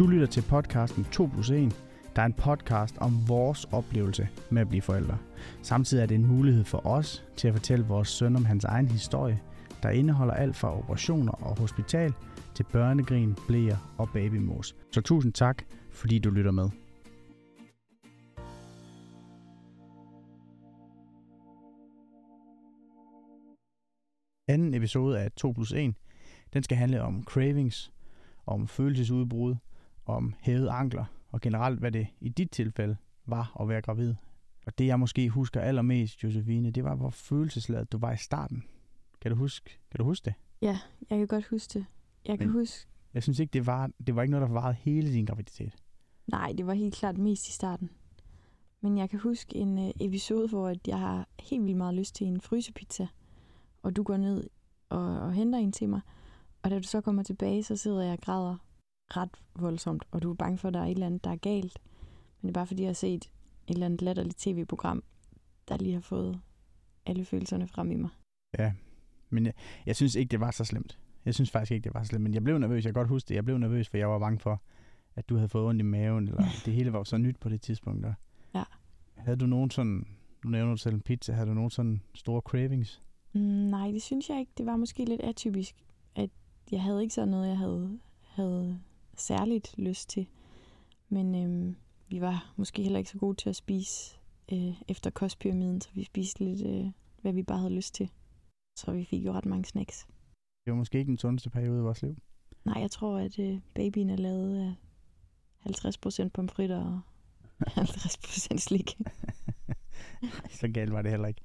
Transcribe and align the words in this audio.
Du 0.00 0.06
lytter 0.06 0.26
til 0.26 0.42
podcasten 0.42 1.04
2 1.04 1.26
plus 1.26 1.50
1, 1.50 1.76
der 2.16 2.22
er 2.22 2.26
en 2.26 2.32
podcast 2.32 2.98
om 2.98 3.28
vores 3.28 3.64
oplevelse 3.64 4.28
med 4.50 4.62
at 4.62 4.68
blive 4.68 4.82
forældre. 4.82 5.18
Samtidig 5.62 6.02
er 6.02 6.06
det 6.06 6.14
en 6.14 6.26
mulighed 6.26 6.64
for 6.64 6.86
os 6.86 7.24
til 7.36 7.48
at 7.48 7.54
fortælle 7.54 7.84
vores 7.84 8.08
søn 8.08 8.36
om 8.36 8.44
hans 8.44 8.64
egen 8.64 8.88
historie, 8.88 9.40
der 9.82 9.90
indeholder 9.90 10.34
alt 10.34 10.56
fra 10.56 10.78
operationer 10.78 11.32
og 11.32 11.58
hospital 11.58 12.12
til 12.54 12.64
børnegrin, 12.72 13.36
blæer 13.46 13.94
og 13.98 14.08
babymos. 14.12 14.76
Så 14.92 15.00
tusind 15.00 15.32
tak, 15.32 15.62
fordi 15.90 16.18
du 16.18 16.30
lytter 16.30 16.50
med. 16.50 16.70
Anden 24.48 24.74
episode 24.74 25.20
af 25.20 25.32
2 25.32 25.52
plus 25.52 25.72
1, 25.72 25.94
den 26.52 26.62
skal 26.62 26.76
handle 26.76 27.02
om 27.02 27.24
cravings, 27.24 27.92
om 28.46 28.68
følelsesudbrud, 28.68 29.54
om 30.10 30.34
hævede 30.40 30.70
ankler, 30.70 31.04
og 31.28 31.40
generelt 31.40 31.78
hvad 31.80 31.92
det 31.92 32.06
i 32.20 32.28
dit 32.28 32.50
tilfælde 32.50 32.96
var 33.26 33.56
at 33.60 33.68
være 33.68 33.82
gravid. 33.82 34.14
Og 34.66 34.78
det 34.78 34.86
jeg 34.86 35.00
måske 35.00 35.28
husker 35.28 35.60
allermest, 35.60 36.22
Josefine, 36.24 36.70
det 36.70 36.84
var, 36.84 36.94
hvor 36.94 37.10
følelsesladet 37.10 37.92
du 37.92 37.98
var 37.98 38.12
i 38.12 38.16
starten. 38.16 38.64
Kan 39.20 39.30
du 39.30 39.36
huske, 39.36 39.70
kan 39.90 39.98
du 39.98 40.04
huske 40.04 40.24
det? 40.24 40.34
Ja, 40.62 40.78
jeg 41.10 41.18
kan 41.18 41.26
godt 41.26 41.46
huske 41.46 41.78
det. 41.78 41.86
Jeg 42.26 42.38
kan 42.38 42.46
Men- 42.48 42.56
huske... 42.58 42.86
Jeg 43.14 43.22
synes 43.22 43.38
ikke, 43.38 43.52
det 43.52 43.66
var, 43.66 43.90
det 44.06 44.16
var 44.16 44.22
ikke 44.22 44.30
noget, 44.30 44.48
der 44.48 44.54
varede 44.54 44.74
hele 44.80 45.12
din 45.12 45.24
graviditet. 45.24 45.76
Nej, 46.26 46.52
det 46.58 46.66
var 46.66 46.74
helt 46.74 46.94
klart 46.94 47.18
mest 47.18 47.48
i 47.48 47.52
starten. 47.52 47.90
Men 48.80 48.98
jeg 48.98 49.10
kan 49.10 49.18
huske 49.18 49.56
en 49.56 49.78
øh, 49.78 49.90
episode, 50.00 50.48
hvor 50.48 50.74
jeg 50.86 50.98
har 50.98 51.28
helt 51.40 51.64
vildt 51.64 51.76
meget 51.78 51.94
lyst 51.94 52.14
til 52.14 52.26
en 52.26 52.40
frysepizza. 52.40 53.06
Og 53.82 53.96
du 53.96 54.02
går 54.02 54.16
ned 54.16 54.50
og, 54.88 55.20
og 55.20 55.32
henter 55.32 55.58
en 55.58 55.72
til 55.72 55.88
mig. 55.88 56.00
Og 56.62 56.70
da 56.70 56.78
du 56.78 56.82
så 56.88 57.00
kommer 57.00 57.22
tilbage, 57.22 57.62
så 57.62 57.76
sidder 57.76 58.02
jeg 58.02 58.12
og 58.12 58.18
græder 58.20 58.56
ret 59.16 59.42
voldsomt. 59.54 60.04
Og 60.10 60.22
du 60.22 60.30
er 60.30 60.34
bange 60.34 60.58
for, 60.58 60.68
at 60.68 60.74
der 60.74 60.80
er 60.80 60.84
et 60.84 60.90
eller 60.90 61.06
andet, 61.06 61.24
der 61.24 61.30
er 61.30 61.36
galt. 61.36 61.78
Men 62.40 62.48
det 62.48 62.50
er 62.50 62.60
bare 62.60 62.66
fordi, 62.66 62.82
jeg 62.82 62.88
har 62.88 62.94
set 62.94 63.24
et 63.24 63.74
eller 63.74 63.86
andet 63.86 64.02
latterligt 64.02 64.38
tv-program, 64.38 65.02
der 65.68 65.76
lige 65.76 65.94
har 65.94 66.00
fået 66.00 66.40
alle 67.06 67.24
følelserne 67.24 67.66
frem 67.66 67.90
i 67.90 67.96
mig. 67.96 68.10
Ja, 68.58 68.72
men 69.30 69.46
jeg, 69.46 69.52
jeg 69.86 69.96
synes 69.96 70.14
ikke, 70.14 70.30
det 70.30 70.40
var 70.40 70.50
så 70.50 70.64
slemt. 70.64 70.98
Jeg 71.24 71.34
synes 71.34 71.50
faktisk 71.50 71.72
ikke, 71.72 71.84
det 71.84 71.94
var 71.94 72.02
så 72.02 72.08
slemt. 72.08 72.22
Men 72.22 72.34
jeg 72.34 72.44
blev 72.44 72.58
nervøs. 72.58 72.84
Jeg 72.84 72.94
kan 72.94 73.00
godt 73.00 73.08
huske 73.08 73.28
det. 73.28 73.34
Jeg 73.34 73.44
blev 73.44 73.58
nervøs, 73.58 73.88
for 73.88 73.96
jeg 73.96 74.10
var 74.10 74.18
bange 74.18 74.38
for, 74.38 74.62
at 75.14 75.28
du 75.28 75.34
havde 75.36 75.48
fået 75.48 75.66
ondt 75.66 75.80
i 75.80 75.84
maven. 75.84 76.28
Eller 76.28 76.44
det 76.64 76.74
hele 76.74 76.92
var 76.92 76.98
jo 76.98 77.04
så 77.04 77.18
nyt 77.18 77.36
på 77.40 77.48
det 77.48 77.60
tidspunkt. 77.60 78.06
Og 78.06 78.14
Ja. 78.54 78.62
Havde 79.16 79.36
du 79.36 79.46
nogen 79.46 79.70
sådan... 79.70 80.06
Nu 80.44 80.50
nævner 80.50 80.70
du 80.70 80.76
selv 80.76 80.94
en 80.94 81.00
pizza. 81.00 81.32
Havde 81.32 81.48
du 81.48 81.54
nogen 81.54 81.70
sådan 81.70 82.02
store 82.14 82.40
cravings? 82.40 83.02
Mm, 83.32 83.40
nej, 83.40 83.90
det 83.90 84.02
synes 84.02 84.30
jeg 84.30 84.40
ikke. 84.40 84.52
Det 84.58 84.66
var 84.66 84.76
måske 84.76 85.04
lidt 85.04 85.20
atypisk, 85.20 85.74
at 86.14 86.30
jeg 86.72 86.82
havde 86.82 87.02
ikke 87.02 87.14
sådan 87.14 87.28
noget, 87.28 87.48
jeg 87.48 87.58
havde, 87.58 87.98
havde 88.22 88.80
særligt 89.20 89.74
lyst 89.78 90.08
til. 90.08 90.26
Men 91.08 91.34
øhm, 91.34 91.76
vi 92.08 92.20
var 92.20 92.52
måske 92.56 92.82
heller 92.82 92.98
ikke 92.98 93.10
så 93.10 93.18
gode 93.18 93.36
til 93.36 93.48
at 93.48 93.56
spise 93.56 94.16
øh, 94.52 94.82
efter 94.88 95.10
kostpyramiden, 95.10 95.80
så 95.80 95.88
vi 95.94 96.04
spiste 96.04 96.44
lidt, 96.44 96.66
øh, 96.66 96.92
hvad 97.22 97.32
vi 97.32 97.42
bare 97.42 97.58
havde 97.58 97.74
lyst 97.74 97.94
til. 97.94 98.10
Så 98.76 98.92
vi 98.92 99.04
fik 99.04 99.24
jo 99.24 99.32
ret 99.32 99.46
mange 99.46 99.64
snacks. 99.64 100.06
Det 100.64 100.70
var 100.70 100.76
måske 100.76 100.98
ikke 100.98 101.08
den 101.10 101.18
sundeste 101.18 101.50
periode 101.50 101.78
i 101.78 101.82
vores 101.82 102.02
liv. 102.02 102.16
Nej, 102.64 102.80
jeg 102.80 102.90
tror, 102.90 103.18
at 103.18 103.38
øh, 103.38 103.60
babyen 103.74 104.10
er 104.10 104.16
lavet 104.16 104.58
af 104.58 104.74
50% 106.26 106.28
pomfritter 106.28 106.84
og 106.84 107.00
50% 107.80 108.56
slik. 108.58 108.98
Nej, 110.22 110.48
så 110.50 110.68
galt 110.68 110.92
var 110.92 111.02
det 111.02 111.10
heller 111.10 111.28
ikke. 111.28 111.40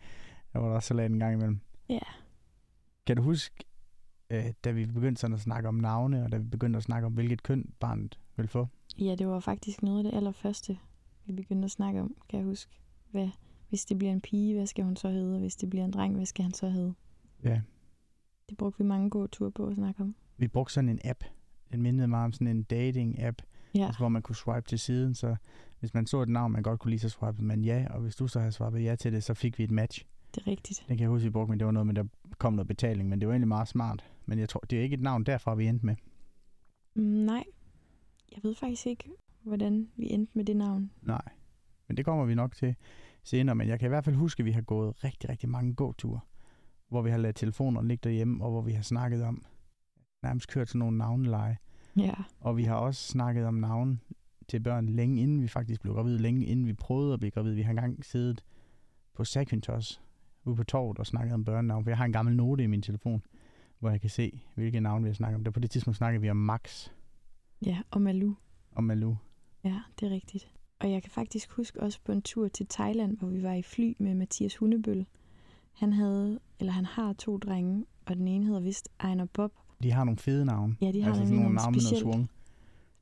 Der 0.53 0.59
var 0.59 0.67
der 0.67 0.75
også 0.75 0.87
salat 0.87 1.11
en 1.11 1.19
gang 1.19 1.33
imellem. 1.33 1.59
Ja. 1.89 1.99
Kan 3.07 3.17
du 3.17 3.23
huske, 3.23 3.65
øh, 4.29 4.45
da 4.63 4.71
vi 4.71 4.85
begyndte 4.85 5.19
sådan 5.19 5.33
at 5.33 5.41
snakke 5.41 5.69
om 5.69 5.75
navne, 5.75 6.23
og 6.23 6.31
da 6.31 6.37
vi 6.37 6.43
begyndte 6.43 6.77
at 6.77 6.83
snakke 6.83 7.05
om, 7.05 7.13
hvilket 7.13 7.43
køn 7.43 7.69
barnet 7.79 8.19
ville 8.35 8.49
få? 8.49 8.67
Ja, 8.99 9.15
det 9.15 9.27
var 9.27 9.39
faktisk 9.39 9.83
noget 9.83 9.97
af 9.97 10.11
det 10.11 10.17
allerførste, 10.17 10.77
vi 11.25 11.33
begyndte 11.33 11.65
at 11.65 11.71
snakke 11.71 12.01
om, 12.01 12.15
kan 12.29 12.39
jeg 12.39 12.45
huske. 12.45 12.71
Hvad, 13.11 13.29
hvis 13.69 13.85
det 13.85 13.97
bliver 13.97 14.11
en 14.13 14.21
pige, 14.21 14.55
hvad 14.55 14.67
skal 14.67 14.83
hun 14.83 14.95
så 14.95 15.09
hedde? 15.09 15.33
Og 15.33 15.39
hvis 15.39 15.55
det 15.55 15.69
bliver 15.69 15.85
en 15.85 15.91
dreng, 15.91 16.15
hvad 16.15 16.25
skal 16.25 16.43
han 16.43 16.53
så 16.53 16.69
hedde? 16.69 16.93
Ja. 17.43 17.61
Det 18.49 18.57
brugte 18.57 18.77
vi 18.77 18.83
mange 18.83 19.09
gåture 19.09 19.51
på 19.51 19.67
at 19.67 19.75
snakke 19.75 20.01
om. 20.01 20.15
Vi 20.37 20.47
brugte 20.47 20.73
sådan 20.73 20.89
en 20.89 20.99
app. 21.03 21.23
Den 21.71 21.81
mindede 21.81 22.07
mig 22.07 22.19
om 22.23 22.33
sådan 22.33 22.47
en 22.47 22.65
dating-app, 22.73 23.41
Ja, 23.75 23.85
altså, 23.85 23.99
hvor 23.99 24.09
man 24.09 24.21
kunne 24.21 24.35
swipe 24.35 24.67
til 24.67 24.79
siden, 24.79 25.15
så 25.15 25.35
hvis 25.79 25.93
man 25.93 26.07
så 26.07 26.21
et 26.21 26.29
navn, 26.29 26.51
man 26.51 26.63
godt 26.63 26.79
kunne 26.79 26.89
lide, 26.89 26.99
så 27.01 27.09
swipede 27.09 27.43
man 27.43 27.61
ja, 27.61 27.85
og 27.89 28.01
hvis 28.01 28.15
du 28.15 28.27
så 28.27 28.39
havde 28.39 28.51
swipet 28.51 28.83
ja 28.83 28.95
til 28.95 29.13
det, 29.13 29.23
så 29.23 29.33
fik 29.33 29.57
vi 29.57 29.63
et 29.63 29.71
match. 29.71 30.05
det 30.35 30.41
er 30.41 30.47
rigtigt. 30.47 30.85
Den 30.87 30.97
kan 30.97 31.03
jeg 31.03 31.09
huske, 31.09 31.23
vi 31.23 31.29
brugte, 31.29 31.49
men 31.49 31.59
det 31.59 31.65
var 31.65 31.71
noget 31.71 31.87
med, 31.87 31.95
der 31.95 32.03
kom 32.37 32.53
noget 32.53 32.67
betaling, 32.67 33.09
men 33.09 33.21
det 33.21 33.27
var 33.27 33.33
egentlig 33.33 33.47
meget 33.47 33.67
smart. 33.67 34.03
Men 34.25 34.39
jeg 34.39 34.49
tror, 34.49 34.59
det 34.59 34.79
er 34.79 34.83
ikke 34.83 34.93
et 34.93 35.01
navn 35.01 35.23
derfra, 35.23 35.55
vi 35.55 35.67
endte 35.67 35.85
med. 35.85 35.95
Mm, 36.95 37.03
nej, 37.03 37.43
jeg 38.31 38.39
ved 38.43 38.55
faktisk 38.55 38.87
ikke, 38.87 39.11
hvordan 39.43 39.89
vi 39.95 40.11
endte 40.11 40.31
med 40.35 40.45
det 40.45 40.57
navn. 40.57 40.91
Nej, 41.01 41.29
men 41.87 41.97
det 41.97 42.05
kommer 42.05 42.25
vi 42.25 42.35
nok 42.35 42.55
til 42.55 42.75
senere, 43.23 43.55
men 43.55 43.67
jeg 43.67 43.79
kan 43.79 43.87
i 43.87 43.89
hvert 43.89 44.05
fald 44.05 44.15
huske, 44.15 44.41
at 44.41 44.45
vi 44.45 44.51
har 44.51 44.61
gået 44.61 45.03
rigtig, 45.03 45.29
rigtig 45.29 45.49
mange 45.49 45.73
gåture, 45.73 46.19
hvor 46.89 47.01
vi 47.01 47.09
har 47.09 47.17
ladet 47.17 47.35
telefonerne 47.35 47.87
ligge 47.87 48.09
derhjemme, 48.09 48.43
og 48.43 48.51
hvor 48.51 48.61
vi 48.61 48.71
har 48.71 48.83
snakket 48.83 49.23
om, 49.23 49.45
nærmest 50.23 50.47
kørt 50.49 50.67
sådan 50.67 50.79
nogle 50.79 50.97
navneleje, 50.97 51.57
Ja, 51.97 52.13
og 52.39 52.57
vi 52.57 52.63
har 52.63 52.75
også 52.75 53.07
snakket 53.07 53.45
om 53.45 53.53
navn 53.53 54.01
til 54.47 54.59
børn 54.59 54.89
længe 54.89 55.21
inden 55.21 55.41
vi 55.41 55.47
faktisk 55.47 55.81
blev 55.81 55.93
gravid, 55.93 56.17
længe 56.17 56.45
inden 56.45 56.67
vi 56.67 56.73
prøvede 56.73 57.13
at 57.13 57.19
blive 57.19 57.31
gravid. 57.31 57.53
Vi 57.53 57.61
har 57.61 57.69
engang 57.69 58.05
siddet 58.05 58.43
på 59.13 59.23
Sakintos 59.23 60.01
ude 60.43 60.55
på 60.55 60.63
torvet 60.63 60.99
og 60.99 61.05
snakket 61.05 61.33
om 61.33 61.45
børnenavn, 61.45 61.83
for 61.83 61.91
jeg 61.91 61.97
har 61.97 62.05
en 62.05 62.13
gammel 62.13 62.35
note 62.35 62.63
i 62.63 62.67
min 62.67 62.81
telefon, 62.81 63.23
hvor 63.85 63.91
jeg 63.91 64.01
kan 64.01 64.09
se, 64.09 64.41
hvilke 64.55 64.79
navn 64.79 65.03
vi 65.03 65.09
har 65.09 65.13
snakket 65.13 65.35
om. 65.35 65.43
Der 65.43 65.51
på 65.51 65.59
det 65.59 65.71
tidspunkt 65.71 65.97
snakkede 65.97 66.21
vi 66.21 66.29
om 66.29 66.37
Max 66.37 66.89
ja, 67.65 67.81
og 67.91 68.01
Malu. 68.01 68.33
og 68.71 68.83
Malou. 68.83 69.17
Ja, 69.63 69.79
det 69.99 70.05
er 70.05 70.09
rigtigt. 70.11 70.51
Og 70.79 70.91
jeg 70.91 71.01
kan 71.03 71.11
faktisk 71.11 71.51
huske 71.51 71.81
også 71.81 71.99
på 72.05 72.11
en 72.11 72.21
tur 72.21 72.47
til 72.47 72.67
Thailand, 72.69 73.17
hvor 73.17 73.27
vi 73.27 73.43
var 73.43 73.53
i 73.53 73.61
fly 73.61 73.93
med 73.99 74.15
Mathias 74.15 74.55
Hundebøl. 74.57 75.05
Han 75.73 75.93
havde, 75.93 76.39
eller 76.59 76.73
han 76.73 76.85
har 76.85 77.13
to 77.13 77.37
drenge, 77.37 77.85
og 78.05 78.15
den 78.15 78.27
ene 78.27 78.45
hedder 78.45 78.59
vist 78.59 78.89
Ejner 78.99 79.25
Bob. 79.33 79.51
De 79.83 79.91
har 79.91 80.03
nogle 80.03 80.17
fede 80.17 80.45
navne. 80.45 80.75
Ja, 80.81 80.91
de 80.91 81.01
har 81.01 81.09
altså 81.09 81.23
sådan 81.25 81.39
nogle 81.39 81.55
navne 81.55 81.71
med 81.75 81.81
noget 81.81 81.97
specielt, 81.99 82.29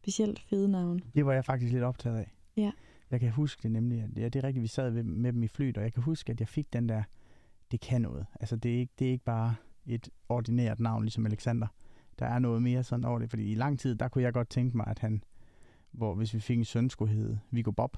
specielt 0.02 0.40
fede 0.40 0.70
navne. 0.70 1.00
Det 1.16 1.26
var 1.26 1.34
jeg 1.34 1.46
faktisk 1.46 1.72
lidt 1.74 1.84
optaget 1.84 2.18
af. 2.18 2.32
Ja. 2.58 2.72
Jeg 3.12 3.20
kan 3.20 3.32
huske 3.32 3.64
det 3.64 3.72
nemlig. 3.72 4.02
at- 4.02 4.10
Ja, 4.18 4.30
det 4.30 4.36
er 4.36 4.44
rigtigt, 4.44 4.62
vi 4.64 4.68
sad 4.68 5.04
med 5.04 5.34
dem 5.34 5.44
i 5.44 5.48
flyet, 5.48 5.78
og 5.78 5.84
jeg 5.84 5.94
kan 5.94 6.04
huske, 6.04 6.32
at 6.32 6.40
jeg 6.40 6.48
fik 6.48 6.74
den 6.74 6.90
der, 6.90 7.04
det 7.72 7.80
kan 7.82 8.02
noget. 8.02 8.26
Altså, 8.40 8.56
det 8.56 8.76
er 8.76 8.80
ikke, 8.80 8.94
det 9.00 9.08
er 9.08 9.12
ikke 9.12 9.26
bare 9.26 9.56
et 9.86 10.10
ordinært 10.30 10.80
navn, 10.80 11.04
ligesom 11.04 11.26
Alexander. 11.26 11.68
Der 12.20 12.26
er 12.26 12.40
noget 12.40 12.62
mere 12.62 12.84
sådan 12.84 13.06
over 13.06 13.20
det, 13.20 13.30
fordi 13.30 13.52
i 13.52 13.56
lang 13.56 13.80
tid, 13.80 13.96
der 13.96 14.08
kunne 14.08 14.24
jeg 14.24 14.34
godt 14.34 14.50
tænke 14.50 14.78
mig, 14.78 14.88
at 14.88 15.00
han, 15.00 15.24
hvor 15.92 16.16
hvis 16.16 16.34
vi 16.34 16.40
fik 16.40 16.58
en 16.58 16.66
søn, 16.66 16.90
skulle 16.90 17.14
hedde 17.14 17.40
Viggo 17.52 17.72
Bob. 17.72 17.98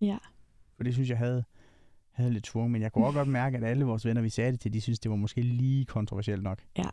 Ja, 0.00 0.18
For 0.76 0.84
det 0.84 0.94
synes 0.94 1.10
jeg 1.10 1.18
havde, 1.18 1.44
havde 2.10 2.30
lidt 2.30 2.46
svung, 2.46 2.70
men 2.70 2.82
jeg 2.82 2.92
kunne 2.92 3.06
også 3.06 3.18
godt 3.18 3.28
mærke, 3.28 3.56
at 3.56 3.64
alle 3.64 3.84
vores 3.84 4.06
venner, 4.06 4.22
vi 4.22 4.28
sagde 4.28 4.52
det 4.52 4.60
til, 4.60 4.72
de 4.72 4.80
synes 4.80 4.98
det 4.98 5.10
var 5.10 5.16
måske 5.16 5.42
lige 5.42 5.84
kontroversielt 5.84 6.42
nok. 6.42 6.62
ja. 6.78 6.88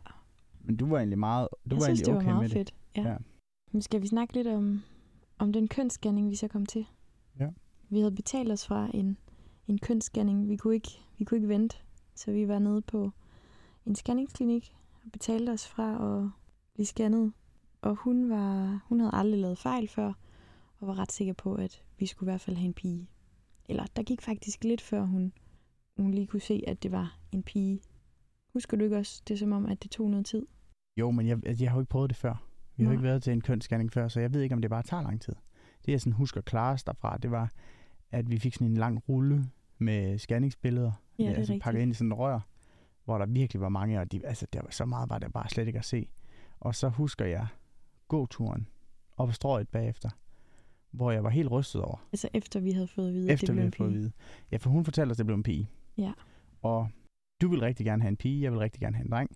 Men 0.64 0.76
du 0.76 0.86
var 0.86 0.98
egentlig 0.98 1.18
meget, 1.18 1.48
du 1.50 1.56
jeg 1.74 1.76
var 1.76 1.84
synes, 1.84 2.00
egentlig 2.00 2.06
det 2.06 2.14
var 2.14 2.20
okay 2.20 2.26
meget 2.26 2.42
med 2.42 2.50
fedt. 2.50 2.74
Ja. 2.96 3.08
Ja. 3.08 3.16
Men 3.72 3.82
skal 3.82 4.02
vi 4.02 4.06
snakke 4.06 4.34
lidt 4.34 4.46
om, 4.46 4.82
om 5.38 5.52
den 5.52 5.68
kønsscanning, 5.68 6.30
vi 6.30 6.36
så 6.36 6.48
kom 6.48 6.66
til? 6.66 6.86
Ja. 7.40 7.48
Vi 7.88 7.98
havde 7.98 8.12
betalt 8.12 8.52
os 8.52 8.66
fra 8.66 8.90
en, 8.94 9.16
en 9.68 9.78
kønsscanning. 9.78 10.48
Vi 10.48 10.56
kunne, 10.56 10.74
ikke, 10.74 10.88
vi 11.18 11.24
kunne 11.24 11.38
ikke 11.38 11.48
vente, 11.48 11.76
så 12.14 12.32
vi 12.32 12.48
var 12.48 12.58
nede 12.58 12.82
på 12.82 13.10
en 13.86 13.94
scanningsklinik 13.94 14.76
og 15.04 15.12
betalte 15.12 15.50
os 15.50 15.68
fra 15.68 16.18
at 16.22 16.30
blive 16.74 16.86
scannet. 16.86 17.32
Og 17.82 17.94
hun, 17.94 18.30
var, 18.30 18.84
hun 18.88 19.00
havde 19.00 19.14
aldrig 19.14 19.40
lavet 19.40 19.58
fejl 19.58 19.88
før, 19.88 20.12
og 20.78 20.88
var 20.88 20.98
ret 20.98 21.12
sikker 21.12 21.32
på, 21.32 21.54
at 21.54 21.82
vi 21.98 22.06
skulle 22.06 22.28
i 22.28 22.32
hvert 22.32 22.40
fald 22.40 22.56
have 22.56 22.66
en 22.66 22.74
pige. 22.74 23.08
Eller 23.68 23.84
der 23.96 24.02
gik 24.02 24.22
faktisk 24.22 24.64
lidt 24.64 24.80
før 24.80 25.02
hun, 25.02 25.32
hun 25.96 26.10
lige 26.10 26.26
kunne 26.26 26.40
se, 26.40 26.62
at 26.66 26.82
det 26.82 26.92
var 26.92 27.18
en 27.32 27.42
pige. 27.42 27.80
Husker 28.52 28.76
du 28.76 28.84
ikke 28.84 28.96
også, 28.96 29.22
det 29.28 29.34
er 29.34 29.38
som 29.38 29.52
om, 29.52 29.66
at 29.66 29.82
det 29.82 29.90
tog 29.90 30.10
noget 30.10 30.26
tid? 30.26 30.46
Jo, 30.96 31.10
men 31.10 31.26
jeg, 31.26 31.60
jeg 31.60 31.70
har 31.70 31.76
jo 31.76 31.80
ikke 31.80 31.90
prøvet 31.90 32.10
det 32.10 32.16
før. 32.16 32.48
Vi 32.76 32.84
har 32.84 32.90
jo 32.90 32.92
ikke 32.92 33.02
været 33.02 33.22
til 33.22 33.32
en 33.32 33.40
kønsscanning 33.40 33.92
før, 33.92 34.08
så 34.08 34.20
jeg 34.20 34.34
ved 34.34 34.40
ikke, 34.40 34.54
om 34.54 34.60
det 34.60 34.70
bare 34.70 34.82
tager 34.82 35.02
lang 35.02 35.20
tid. 35.20 35.34
Det 35.86 35.92
jeg 35.92 36.00
sådan 36.00 36.12
husker 36.12 36.40
klarest 36.40 36.86
derfra, 36.86 37.18
det 37.18 37.30
var, 37.30 37.52
at 38.10 38.30
vi 38.30 38.38
fik 38.38 38.54
sådan 38.54 38.66
en 38.66 38.76
lang 38.76 39.08
rulle 39.08 39.44
med 39.78 40.18
scanningsbilleder. 40.18 40.92
Ja, 41.18 41.22
det 41.22 41.30
er 41.30 41.36
altså 41.36 41.52
rigtigt. 41.52 41.64
pakket 41.64 41.82
ind 41.82 41.90
i 41.90 41.94
sådan 41.94 42.08
en 42.08 42.14
rør, 42.14 42.40
hvor 43.04 43.18
der 43.18 43.26
virkelig 43.26 43.60
var 43.60 43.68
mange, 43.68 44.00
og 44.00 44.12
de, 44.12 44.26
altså, 44.26 44.46
der 44.52 44.60
var 44.62 44.70
så 44.70 44.84
meget 44.84 45.10
var 45.10 45.18
der 45.18 45.28
bare 45.28 45.48
slet 45.48 45.66
ikke 45.66 45.78
at 45.78 45.84
se. 45.84 46.08
Og 46.60 46.74
så 46.74 46.88
husker 46.88 47.24
jeg 47.24 47.46
gåturen 48.08 48.68
op 49.16 49.28
ad 49.28 49.32
strøget 49.34 49.68
bagefter, 49.68 50.10
hvor 50.90 51.10
jeg 51.10 51.24
var 51.24 51.30
helt 51.30 51.50
rystet 51.50 51.82
over, 51.82 52.06
Altså 52.12 52.28
efter 52.34 52.60
vi 52.60 52.72
havde 52.72 52.88
fået 52.88 53.08
at 53.08 53.14
vide, 53.14 53.28
at 53.28 53.34
efter 53.34 53.46
det 53.46 53.54
vi 53.54 53.56
blev 53.56 53.66
en 53.66 53.72
havde 53.72 53.76
fået 53.76 53.86
at 53.86 53.92
pige. 53.92 53.98
vide. 54.00 54.12
Ja, 54.52 54.56
for 54.56 54.70
hun 54.70 54.84
fortalte 54.84 55.10
os, 55.10 55.14
at 55.14 55.18
det 55.18 55.26
blev 55.26 55.36
en 55.36 55.42
pige. 55.42 55.68
Ja. 55.98 56.12
Og 56.62 56.88
du 57.42 57.48
vil 57.48 57.60
rigtig 57.60 57.86
gerne 57.86 58.02
have 58.02 58.08
en 58.08 58.16
pige, 58.16 58.42
jeg 58.42 58.52
vil 58.52 58.58
rigtig 58.58 58.80
gerne 58.80 58.96
have 58.96 59.04
en 59.04 59.10
dreng. 59.12 59.30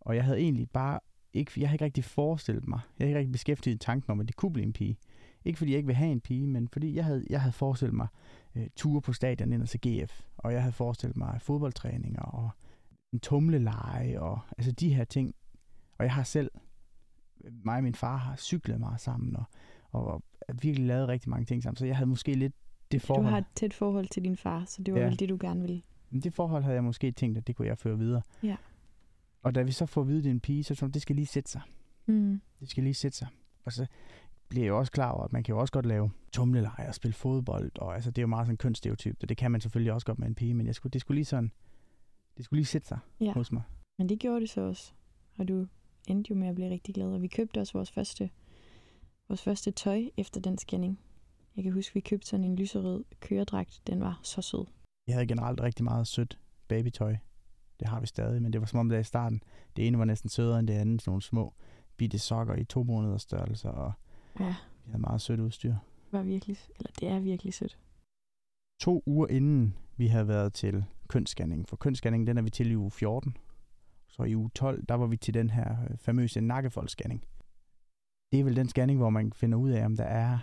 Og 0.00 0.16
jeg 0.16 0.24
havde 0.24 0.38
egentlig 0.38 0.70
bare 0.70 1.00
ikke, 1.32 1.52
jeg 1.56 1.68
havde 1.68 1.74
ikke 1.74 1.84
rigtig 1.84 2.04
forestillet 2.04 2.68
mig, 2.68 2.80
jeg 2.98 3.04
havde 3.04 3.10
ikke 3.10 3.18
rigtig 3.18 3.32
beskæftiget 3.32 3.80
tanken 3.80 4.10
om, 4.10 4.20
at 4.20 4.28
det 4.28 4.36
kunne 4.36 4.52
blive 4.52 4.66
en 4.66 4.72
pige. 4.72 4.96
Ikke 5.44 5.58
fordi 5.58 5.70
jeg 5.70 5.76
ikke 5.76 5.86
vil 5.86 5.96
have 5.96 6.12
en 6.12 6.20
pige, 6.20 6.46
men 6.46 6.68
fordi 6.68 6.94
jeg 6.94 7.04
havde, 7.04 7.24
jeg 7.30 7.40
havde 7.40 7.52
forestillet 7.52 7.94
mig 7.96 8.06
øh, 8.54 8.66
ture 8.76 9.00
på 9.00 9.12
stadion 9.12 9.52
ind 9.52 9.62
og 9.62 9.68
se 9.68 9.78
GF, 9.78 10.20
og 10.36 10.52
jeg 10.52 10.62
havde 10.62 10.72
forestillet 10.72 11.16
mig 11.16 11.40
fodboldtræninger 11.40 12.22
og 12.22 12.50
en 13.12 13.20
tumleleje 13.20 14.20
og 14.20 14.40
altså 14.58 14.72
de 14.72 14.94
her 14.94 15.04
ting. 15.04 15.34
Og 15.98 16.04
jeg 16.04 16.14
har 16.14 16.22
selv, 16.22 16.50
mig 17.64 17.76
og 17.76 17.82
min 17.82 17.94
far 17.94 18.16
har 18.16 18.36
cyklet 18.36 18.80
meget 18.80 19.00
sammen, 19.00 19.36
og, 19.36 19.44
og, 19.90 20.22
virkelig 20.62 20.86
lavet 20.86 21.08
rigtig 21.08 21.30
mange 21.30 21.44
ting 21.44 21.62
sammen. 21.62 21.76
Så 21.76 21.86
jeg 21.86 21.96
havde 21.96 22.08
måske 22.08 22.34
lidt 22.34 22.52
det 22.92 23.02
forhold. 23.02 23.24
Du 23.24 23.30
har 23.30 23.38
et 23.38 23.44
tæt 23.54 23.74
forhold 23.74 24.08
til 24.08 24.24
din 24.24 24.36
far, 24.36 24.64
så 24.64 24.82
det 24.82 24.94
var 24.94 25.00
Ja. 25.00 25.06
vel 25.06 25.18
det, 25.18 25.28
du 25.28 25.38
gerne 25.40 25.60
ville. 25.60 25.82
Men 26.10 26.20
det 26.20 26.34
forhold 26.34 26.62
havde 26.62 26.74
jeg 26.74 26.84
måske 26.84 27.10
tænkt, 27.12 27.38
at 27.38 27.46
det 27.46 27.56
kunne 27.56 27.68
jeg 27.68 27.78
føre 27.78 27.98
videre. 27.98 28.22
Ja. 28.42 28.56
Og 29.42 29.54
da 29.54 29.62
vi 29.62 29.72
så 29.72 29.86
får 29.86 30.00
at 30.00 30.08
vide, 30.08 30.18
at 30.18 30.24
det 30.24 30.30
er 30.30 30.34
en 30.34 30.40
pige, 30.40 30.64
så 30.64 30.74
tror 30.74 30.86
jeg, 30.86 30.94
det 30.94 31.02
skal 31.02 31.16
lige 31.16 31.26
sætte 31.26 31.50
sig. 31.50 31.60
Mm. 32.06 32.40
Det 32.60 32.70
skal 32.70 32.84
lige 32.84 32.94
sætte 32.94 33.18
sig. 33.18 33.28
Og 33.64 33.72
så 33.72 33.86
bliver 34.48 34.64
jeg 34.64 34.68
jo 34.68 34.78
også 34.78 34.92
klar 34.92 35.10
over, 35.10 35.24
at 35.24 35.32
man 35.32 35.42
kan 35.42 35.54
jo 35.54 35.60
også 35.60 35.72
godt 35.72 35.86
lave 35.86 36.10
tumleleje 36.32 36.88
og 36.88 36.94
spille 36.94 37.12
fodbold. 37.14 37.70
Og 37.78 37.94
altså, 37.94 38.10
det 38.10 38.18
er 38.18 38.22
jo 38.22 38.26
meget 38.26 38.46
sådan 38.46 38.54
en 38.54 38.58
kønsstereotyp, 38.58 39.16
og 39.22 39.28
det 39.28 39.36
kan 39.36 39.50
man 39.50 39.60
selvfølgelig 39.60 39.92
også 39.92 40.06
godt 40.06 40.18
med 40.18 40.28
en 40.28 40.34
pige, 40.34 40.54
men 40.54 40.66
jeg 40.66 40.74
skulle, 40.74 40.90
det 40.90 41.00
skulle 41.00 41.16
lige 41.16 41.24
sådan, 41.24 41.52
det 42.36 42.44
skulle 42.44 42.58
lige 42.58 42.66
sætte 42.66 42.88
sig 42.88 42.98
Ja. 43.20 43.32
hos 43.32 43.52
mig. 43.52 43.62
Men 43.98 44.08
det 44.08 44.18
gjorde 44.18 44.40
det 44.40 44.50
så 44.50 44.60
også. 44.60 44.92
Og 45.38 45.48
du 45.48 45.66
endte 46.08 46.28
jo 46.30 46.34
med 46.36 46.48
at 46.48 46.54
blive 46.54 46.70
rigtig 46.70 46.94
glad. 46.94 47.06
Og 47.14 47.22
vi 47.22 47.28
købte 47.28 47.60
også 47.60 47.72
vores 47.72 47.90
første, 47.90 48.30
vores 49.28 49.42
første 49.42 49.70
tøj 49.70 50.02
efter 50.16 50.40
den 50.40 50.58
scanning. 50.58 51.00
Jeg 51.56 51.64
kan 51.64 51.72
huske, 51.72 51.94
vi 51.94 52.00
købte 52.00 52.26
sådan 52.26 52.44
en 52.44 52.56
lyserød 52.56 53.04
køredragt. 53.20 53.82
Den 53.86 54.00
var 54.00 54.20
så 54.22 54.42
sød. 54.42 54.64
Jeg 55.06 55.14
havde 55.14 55.26
generelt 55.26 55.60
rigtig 55.60 55.84
meget 55.84 56.06
sødt 56.06 56.38
babytøj. 56.68 57.16
Det 57.80 57.88
har 57.88 58.00
vi 58.00 58.06
stadig, 58.06 58.42
men 58.42 58.52
det 58.52 58.60
var 58.60 58.66
som 58.66 58.78
om 58.78 58.88
det 58.88 59.00
i 59.00 59.02
starten. 59.02 59.42
Det 59.76 59.86
ene 59.86 59.98
var 59.98 60.04
næsten 60.04 60.30
sødere 60.30 60.58
end 60.58 60.68
det 60.68 60.74
andet. 60.74 61.02
Sådan 61.02 61.10
nogle 61.10 61.22
små 61.22 61.54
bitte 61.96 62.18
sokker 62.18 62.54
i 62.54 62.64
to 62.64 62.82
måneders 62.82 63.22
størrelse, 63.22 63.70
og 63.70 63.92
Ja, 64.40 64.46
vi 64.84 64.90
havde 64.90 64.98
meget 65.00 65.20
sødt 65.20 65.40
udstyr. 65.40 65.70
det 65.70 66.12
var 66.12 66.22
virkelig, 66.22 66.56
eller 66.76 66.90
det 67.00 67.08
er 67.08 67.18
virkelig 67.20 67.54
sødt. 67.54 67.78
To 68.80 69.02
uger 69.06 69.26
inden 69.28 69.76
vi 69.96 70.06
havde 70.06 70.28
været 70.28 70.52
til 70.52 70.84
kønsscanning, 71.08 71.68
for 71.68 71.76
kønsscanning 71.76 72.26
den 72.26 72.38
er 72.38 72.42
vi 72.42 72.50
til 72.50 72.70
i 72.70 72.76
uge 72.76 72.90
14. 72.90 73.36
Så 74.08 74.22
i 74.22 74.36
uge 74.36 74.50
12, 74.54 74.84
der 74.88 74.94
var 74.94 75.06
vi 75.06 75.16
til 75.16 75.34
den 75.34 75.50
her 75.50 75.76
øh, 75.90 75.96
famøse 75.96 76.40
nakkefoldsscanning. 76.40 77.24
Det 78.32 78.40
er 78.40 78.44
vel 78.44 78.56
den 78.56 78.68
scanning, 78.68 78.98
hvor 78.98 79.10
man 79.10 79.32
finder 79.32 79.58
ud 79.58 79.70
af, 79.70 79.84
om 79.84 79.96
der 79.96 80.04
er 80.04 80.38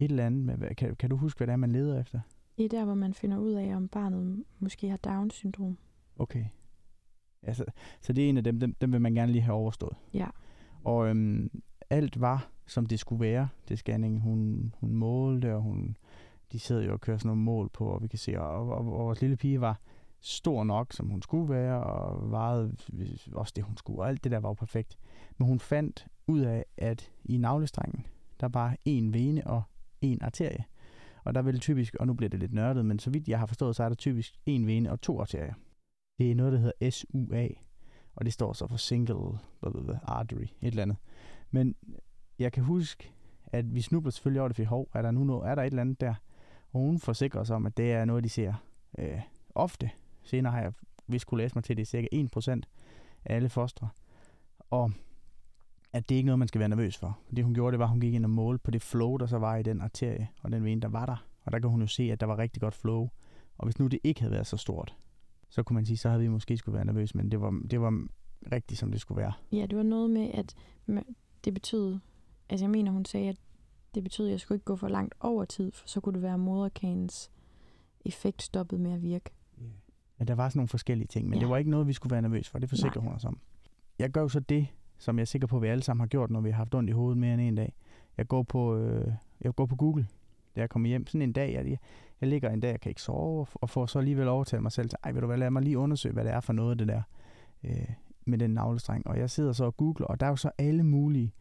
et 0.00 0.10
eller 0.10 0.26
andet. 0.26 0.44
Med, 0.44 0.74
kan, 0.74 0.96
kan 0.96 1.10
du 1.10 1.16
huske, 1.16 1.38
hvad 1.38 1.46
det 1.46 1.52
er, 1.52 1.56
man 1.56 1.72
leder 1.72 2.00
efter? 2.00 2.20
Det 2.58 2.64
er 2.64 2.68
der, 2.68 2.84
hvor 2.84 2.94
man 2.94 3.14
finder 3.14 3.38
ud 3.38 3.52
af, 3.52 3.76
om 3.76 3.88
barnet 3.88 4.44
måske 4.58 4.88
har 4.88 4.96
Down-syndrom. 4.96 5.78
Okay. 6.18 6.44
Altså, 7.42 7.64
så 8.00 8.12
det 8.12 8.24
er 8.24 8.28
en 8.28 8.36
af 8.36 8.44
dem, 8.44 8.60
dem, 8.60 8.74
dem 8.80 8.92
vil 8.92 9.00
man 9.00 9.14
gerne 9.14 9.32
lige 9.32 9.42
have 9.42 9.56
overstået. 9.56 9.96
Ja. 10.14 10.26
Og 10.84 11.08
øhm, 11.08 11.62
alt 11.90 12.20
var, 12.20 12.50
som 12.66 12.86
det 12.86 13.00
skulle 13.00 13.20
være, 13.20 13.48
det 13.68 13.78
scanning. 13.78 14.20
Hun, 14.20 14.74
hun 14.80 14.94
målte, 14.94 15.54
og 15.54 15.62
hun, 15.62 15.96
de 16.52 16.58
sidder 16.58 16.82
jo 16.82 16.92
og 16.92 17.00
kører 17.00 17.18
sådan 17.18 17.28
nogle 17.28 17.42
mål 17.42 17.68
på, 17.68 17.86
og 17.86 18.02
vi 18.02 18.08
kan 18.08 18.18
se, 18.18 18.40
og, 18.40 18.68
og, 18.68 18.78
og 18.78 18.86
vores 18.86 19.20
lille 19.20 19.36
pige 19.36 19.60
var 19.60 19.80
stor 20.20 20.64
nok, 20.64 20.92
som 20.92 21.08
hun 21.08 21.22
skulle 21.22 21.48
være, 21.48 21.84
og 21.84 22.30
vejede 22.30 22.76
også 23.32 23.52
det, 23.56 23.64
hun 23.64 23.76
skulle, 23.76 24.02
og 24.02 24.08
alt 24.08 24.24
det 24.24 24.32
der 24.32 24.38
var 24.38 24.48
jo 24.48 24.54
perfekt. 24.54 24.98
Men 25.38 25.48
hun 25.48 25.60
fandt 25.60 26.06
ud 26.26 26.40
af, 26.40 26.64
at 26.76 27.12
i 27.24 27.36
navlestrengen, 27.36 28.06
der 28.40 28.48
var 28.48 28.76
en 28.84 29.14
vene 29.14 29.46
og 29.46 29.62
en 30.00 30.22
arterie. 30.22 30.64
Og 31.24 31.34
der 31.34 31.42
vil 31.42 31.60
typisk, 31.60 31.94
og 31.94 32.06
nu 32.06 32.14
bliver 32.14 32.30
det 32.30 32.40
lidt 32.40 32.52
nørdet, 32.52 32.86
men 32.86 32.98
så 32.98 33.10
vidt 33.10 33.28
jeg 33.28 33.38
har 33.38 33.46
forstået, 33.46 33.76
så 33.76 33.84
er 33.84 33.88
der 33.88 33.96
typisk 33.96 34.38
en 34.46 34.66
vene 34.66 34.92
og 34.92 35.00
to 35.00 35.20
arterier. 35.20 35.54
Det 36.18 36.30
er 36.30 36.34
noget, 36.34 36.52
der 36.52 36.58
hedder 36.58 36.90
SUA, 36.90 37.48
og 38.14 38.24
det 38.24 38.32
står 38.32 38.52
så 38.52 38.66
for 38.66 38.76
single 38.76 39.38
blablabla, 39.60 39.98
artery, 40.02 40.42
et 40.42 40.50
eller 40.62 40.82
andet. 40.82 40.96
Men 41.50 41.74
jeg 42.38 42.52
kan 42.52 42.64
huske, 42.64 43.12
at 43.46 43.74
vi 43.74 43.80
snubler 43.80 44.10
selvfølgelig 44.10 44.40
over 44.40 44.48
det, 44.48 44.56
for 44.56 44.64
hov, 44.64 44.88
er 44.94 45.02
der 45.02 45.10
nu 45.10 45.24
noget, 45.24 45.50
er 45.50 45.54
der 45.54 45.62
et 45.62 45.66
eller 45.66 45.80
andet 45.80 46.00
der? 46.00 46.14
Og 46.76 46.82
hun 46.82 46.98
forsikrer 46.98 47.44
sig 47.44 47.56
om, 47.56 47.66
at 47.66 47.76
det 47.76 47.92
er 47.92 48.04
noget, 48.04 48.24
de 48.24 48.28
ser 48.28 48.54
øh, 48.98 49.20
ofte. 49.54 49.90
Senere 50.22 50.52
har 50.52 50.60
jeg 50.60 50.72
vist 51.06 51.26
kunne 51.26 51.42
læse 51.42 51.54
mig 51.54 51.64
til, 51.64 51.72
at 51.72 51.76
det 51.76 51.82
er 51.82 51.86
cirka 51.86 52.08
1% 52.36 52.60
af 53.24 53.34
alle 53.36 53.48
fostre. 53.48 53.88
Og 54.70 54.92
at 55.92 56.08
det 56.08 56.14
ikke 56.14 56.26
er 56.26 56.26
noget, 56.26 56.38
man 56.38 56.48
skal 56.48 56.58
være 56.58 56.68
nervøs 56.68 56.96
for. 56.96 57.18
Det 57.36 57.44
hun 57.44 57.54
gjorde, 57.54 57.72
det 57.72 57.78
var, 57.78 57.84
at 57.84 57.90
hun 57.90 58.00
gik 58.00 58.14
ind 58.14 58.24
og 58.24 58.30
målte 58.30 58.62
på 58.62 58.70
det 58.70 58.82
flow, 58.82 59.16
der 59.16 59.26
så 59.26 59.38
var 59.38 59.56
i 59.56 59.62
den 59.62 59.80
arterie, 59.80 60.28
og 60.42 60.52
den 60.52 60.64
vene, 60.64 60.80
der 60.80 60.88
var 60.88 61.06
der. 61.06 61.26
Og 61.44 61.52
der 61.52 61.58
kan 61.58 61.70
hun 61.70 61.80
jo 61.80 61.86
se, 61.86 62.02
at 62.02 62.20
der 62.20 62.26
var 62.26 62.38
rigtig 62.38 62.60
godt 62.60 62.74
flow. 62.74 63.08
Og 63.58 63.66
hvis 63.66 63.78
nu 63.78 63.86
det 63.86 63.98
ikke 64.04 64.20
havde 64.20 64.32
været 64.32 64.46
så 64.46 64.56
stort, 64.56 64.96
så 65.48 65.62
kunne 65.62 65.74
man 65.74 65.86
sige, 65.86 65.96
så 65.96 66.08
havde 66.08 66.22
vi 66.22 66.28
måske 66.28 66.56
skulle 66.56 66.74
være 66.74 66.84
nervøs, 66.84 67.14
men 67.14 67.30
det 67.30 67.40
var, 67.40 67.60
det 67.70 67.80
var 67.80 68.06
rigtigt, 68.52 68.80
som 68.80 68.90
det 68.90 69.00
skulle 69.00 69.20
være. 69.20 69.32
Ja, 69.52 69.66
det 69.66 69.76
var 69.76 69.82
noget 69.82 70.10
med, 70.10 70.30
at 70.34 70.54
det 71.44 71.54
betød... 71.54 71.98
Altså 72.48 72.64
jeg 72.64 72.70
mener, 72.70 72.92
hun 72.92 73.04
sagde, 73.04 73.28
at 73.28 73.36
det 73.96 74.04
betød, 74.04 74.26
at 74.26 74.32
jeg 74.32 74.40
skulle 74.40 74.56
ikke 74.56 74.64
gå 74.64 74.76
for 74.76 74.88
langt 74.88 75.14
over 75.20 75.44
tid, 75.44 75.72
for 75.72 75.88
så 75.88 76.00
kunne 76.00 76.14
det 76.14 76.22
være, 76.22 76.34
at 76.34 76.40
moderkagens 76.40 77.30
effekt 78.04 78.42
stoppede 78.42 78.82
med 78.82 78.92
at 78.92 79.02
virke. 79.02 79.30
Ja, 80.20 80.24
der 80.24 80.34
var 80.34 80.48
sådan 80.48 80.58
nogle 80.58 80.68
forskellige 80.68 81.08
ting, 81.08 81.28
men 81.28 81.34
ja. 81.34 81.40
Det 81.40 81.50
var 81.50 81.56
ikke 81.56 81.70
noget, 81.70 81.86
vi 81.86 81.92
skulle 81.92 82.10
være 82.10 82.22
nervøs 82.22 82.48
for. 82.48 82.58
Det 82.58 82.68
forsikrer 82.68 83.00
hun 83.00 83.12
os 83.12 83.24
om. 83.24 83.38
Jeg 83.98 84.10
gør 84.10 84.20
jo 84.20 84.28
så 84.28 84.40
det, 84.40 84.66
som 84.98 85.16
jeg 85.18 85.20
er 85.20 85.26
sikker 85.26 85.48
på, 85.48 85.56
at 85.56 85.62
vi 85.62 85.68
alle 85.68 85.82
sammen 85.82 86.00
har 86.00 86.06
gjort, 86.06 86.30
når 86.30 86.40
vi 86.40 86.50
har 86.50 86.56
haft 86.56 86.74
ondt 86.74 86.90
i 86.90 86.92
hovedet 86.92 87.18
mere 87.18 87.34
end 87.34 87.42
en 87.42 87.54
dag. 87.54 87.74
Jeg 88.16 88.28
går 88.28 88.42
på, 88.42 88.76
øh, 88.76 89.12
jeg 89.40 89.54
går 89.54 89.66
på 89.66 89.76
Google, 89.76 90.06
da 90.56 90.60
jeg 90.60 90.70
kommer 90.70 90.88
hjem. 90.88 91.06
Sådan 91.06 91.22
en 91.22 91.32
dag, 91.32 91.52
jeg, 91.52 91.78
jeg 92.20 92.28
ligger 92.28 92.50
en 92.50 92.60
dag, 92.60 92.70
jeg 92.70 92.80
kan 92.80 92.90
ikke 92.90 93.02
sove, 93.02 93.46
og 93.54 93.70
får 93.70 93.86
så 93.86 93.98
alligevel 93.98 94.28
overtalt 94.28 94.62
mig 94.62 94.72
selv 94.72 94.88
til, 94.88 94.98
ej, 95.04 95.12
ved 95.12 95.20
du 95.20 95.26
hvad, 95.26 95.38
lad 95.38 95.50
mig 95.50 95.62
lige 95.62 95.78
undersøge, 95.78 96.12
hvad 96.12 96.24
det 96.24 96.32
er 96.32 96.40
for 96.40 96.52
noget, 96.52 96.78
det 96.78 96.88
der 96.88 97.02
øh, 97.64 97.88
med 98.24 98.38
den 98.38 98.50
navlestreng. 98.50 99.06
Og 99.06 99.18
jeg 99.18 99.30
sidder 99.30 99.52
så 99.52 99.64
og 99.64 99.76
googler, 99.76 100.06
og 100.06 100.20
der 100.20 100.26
er 100.26 100.30
jo 100.30 100.36
så 100.36 100.50
alle 100.58 100.82
mulige 100.82 101.32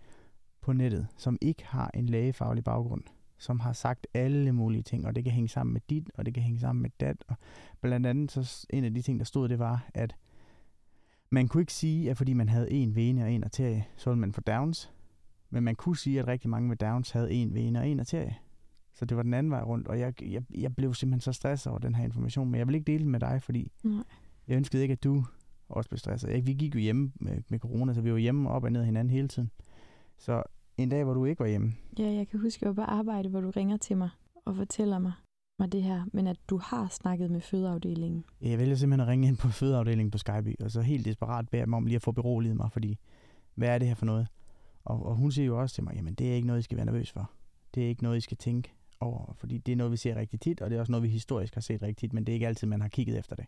på 0.65 0.73
nettet, 0.73 1.07
som 1.17 1.37
ikke 1.41 1.65
har 1.65 1.91
en 1.93 2.05
lægefaglig 2.05 2.63
baggrund, 2.63 3.03
som 3.37 3.59
har 3.59 3.73
sagt 3.73 4.07
alle 4.13 4.51
mulige 4.51 4.83
ting, 4.83 5.05
og 5.05 5.15
det 5.15 5.23
kan 5.23 5.33
hænge 5.33 5.49
sammen 5.49 5.73
med 5.73 5.81
dit, 5.89 6.11
og 6.15 6.25
det 6.25 6.33
kan 6.33 6.43
hænge 6.43 6.59
sammen 6.59 6.81
med 6.81 6.89
dat, 6.99 7.23
og 7.27 7.35
blandt 7.81 8.07
andet 8.07 8.31
så 8.31 8.65
en 8.69 8.83
af 8.83 8.93
de 8.93 9.01
ting, 9.01 9.19
der 9.19 9.25
stod, 9.25 9.49
det 9.49 9.59
var, 9.59 9.89
at 9.93 10.15
man 11.29 11.47
kunne 11.47 11.61
ikke 11.61 11.73
sige, 11.73 12.09
at 12.09 12.17
fordi 12.17 12.33
man 12.33 12.49
havde 12.49 12.71
en 12.71 12.95
vene 12.95 13.23
og 13.23 13.31
en 13.31 13.43
arterie, 13.43 13.85
så 13.97 14.09
ville 14.09 14.19
man 14.19 14.33
få 14.33 14.41
Downs, 14.41 14.91
men 15.49 15.63
man 15.63 15.75
kunne 15.75 15.97
sige, 15.97 16.19
at 16.19 16.27
rigtig 16.27 16.49
mange 16.49 16.67
med 16.67 16.75
Downs 16.75 17.11
havde 17.11 17.31
en 17.31 17.53
vene 17.53 17.79
og 17.79 17.87
en 17.87 17.99
arterie. 17.99 18.35
Så 18.93 19.05
det 19.05 19.17
var 19.17 19.23
den 19.23 19.33
anden 19.33 19.51
vej 19.51 19.61
rundt, 19.61 19.87
og 19.87 19.99
jeg, 19.99 20.23
jeg, 20.23 20.43
jeg 20.57 20.75
blev 20.75 20.93
simpelthen 20.93 21.21
så 21.21 21.31
stresset 21.33 21.71
over 21.71 21.79
den 21.79 21.95
her 21.95 22.03
information, 22.03 22.51
men 22.51 22.59
jeg 22.59 22.67
vil 22.67 22.75
ikke 22.75 22.91
dele 22.91 23.03
den 23.03 23.11
med 23.11 23.19
dig, 23.19 23.41
fordi 23.41 23.71
Nej. 23.83 24.03
jeg 24.47 24.57
ønskede 24.57 24.81
ikke, 24.81 24.91
at 24.91 25.03
du 25.03 25.25
også 25.69 25.89
blev 25.89 25.97
stresset. 25.97 26.47
Vi 26.47 26.53
gik 26.53 26.75
jo 26.75 26.79
hjemme 26.79 27.11
med, 27.15 27.41
med 27.49 27.59
corona, 27.59 27.93
så 27.93 28.01
vi 28.01 28.11
var 28.11 28.17
hjemme 28.17 28.49
op 28.49 28.63
og 28.63 28.71
ned 28.71 28.83
hinanden 28.83 29.11
hele 29.11 29.27
tiden. 29.27 29.51
Så 30.17 30.43
en 30.77 30.89
dag, 30.89 31.03
hvor 31.03 31.13
du 31.13 31.25
ikke 31.25 31.39
var 31.39 31.47
hjemme, 31.47 31.73
Ja, 31.99 32.11
jeg 32.11 32.27
kan 32.27 32.39
huske, 32.39 32.57
at 32.57 32.61
jeg 32.61 32.75
var 32.75 32.85
på 32.85 32.91
arbejde, 32.91 33.29
hvor 33.29 33.41
du 33.41 33.49
ringer 33.49 33.77
til 33.77 33.97
mig 33.97 34.09
og 34.45 34.55
fortæller 34.55 34.99
mig, 34.99 35.13
mig 35.59 35.71
det 35.71 35.83
her, 35.83 36.05
men 36.13 36.27
at 36.27 36.37
du 36.49 36.57
har 36.57 36.87
snakket 36.87 37.31
med 37.31 37.41
fødeafdelingen. 37.41 38.25
Jeg 38.41 38.59
vælger 38.59 38.75
simpelthen 38.75 39.07
at 39.07 39.11
ringe 39.11 39.27
ind 39.27 39.37
på 39.37 39.47
fødeafdelingen 39.47 40.11
på 40.11 40.17
Skyby, 40.17 40.55
og 40.59 40.71
så 40.71 40.81
helt 40.81 41.05
desperat 41.05 41.49
beder 41.49 41.65
dem 41.65 41.73
om 41.73 41.85
lige 41.85 41.95
at 41.95 42.01
få 42.01 42.11
beroliget 42.11 42.55
mig, 42.55 42.71
fordi 42.71 42.99
hvad 43.55 43.69
er 43.69 43.77
det 43.77 43.87
her 43.87 43.95
for 43.95 44.05
noget? 44.05 44.27
Og, 44.83 45.05
og 45.05 45.15
hun 45.15 45.31
siger 45.31 45.45
jo 45.45 45.59
også 45.61 45.75
til 45.75 45.83
mig, 45.83 45.95
jamen 45.95 46.13
det 46.13 46.31
er 46.31 46.35
ikke 46.35 46.47
noget, 46.47 46.59
I 46.59 46.63
skal 46.63 46.77
være 46.77 46.85
nervøs 46.85 47.11
for. 47.11 47.31
Det 47.75 47.83
er 47.83 47.87
ikke 47.87 48.03
noget, 48.03 48.17
I 48.17 48.21
skal 48.21 48.37
tænke 48.37 48.73
over, 48.99 49.33
fordi 49.33 49.57
det 49.57 49.71
er 49.71 49.75
noget, 49.75 49.91
vi 49.91 49.97
ser 49.97 50.15
rigtig 50.15 50.39
tit, 50.39 50.61
og 50.61 50.69
det 50.69 50.75
er 50.75 50.79
også 50.79 50.91
noget, 50.91 51.03
vi 51.03 51.09
historisk 51.09 51.53
har 51.53 51.61
set 51.61 51.81
rigtig 51.81 51.97
tit, 51.97 52.13
men 52.13 52.25
det 52.25 52.31
er 52.31 52.33
ikke 52.33 52.47
altid, 52.47 52.67
man 52.67 52.81
har 52.81 52.87
kigget 52.87 53.17
efter 53.17 53.35
det. 53.35 53.45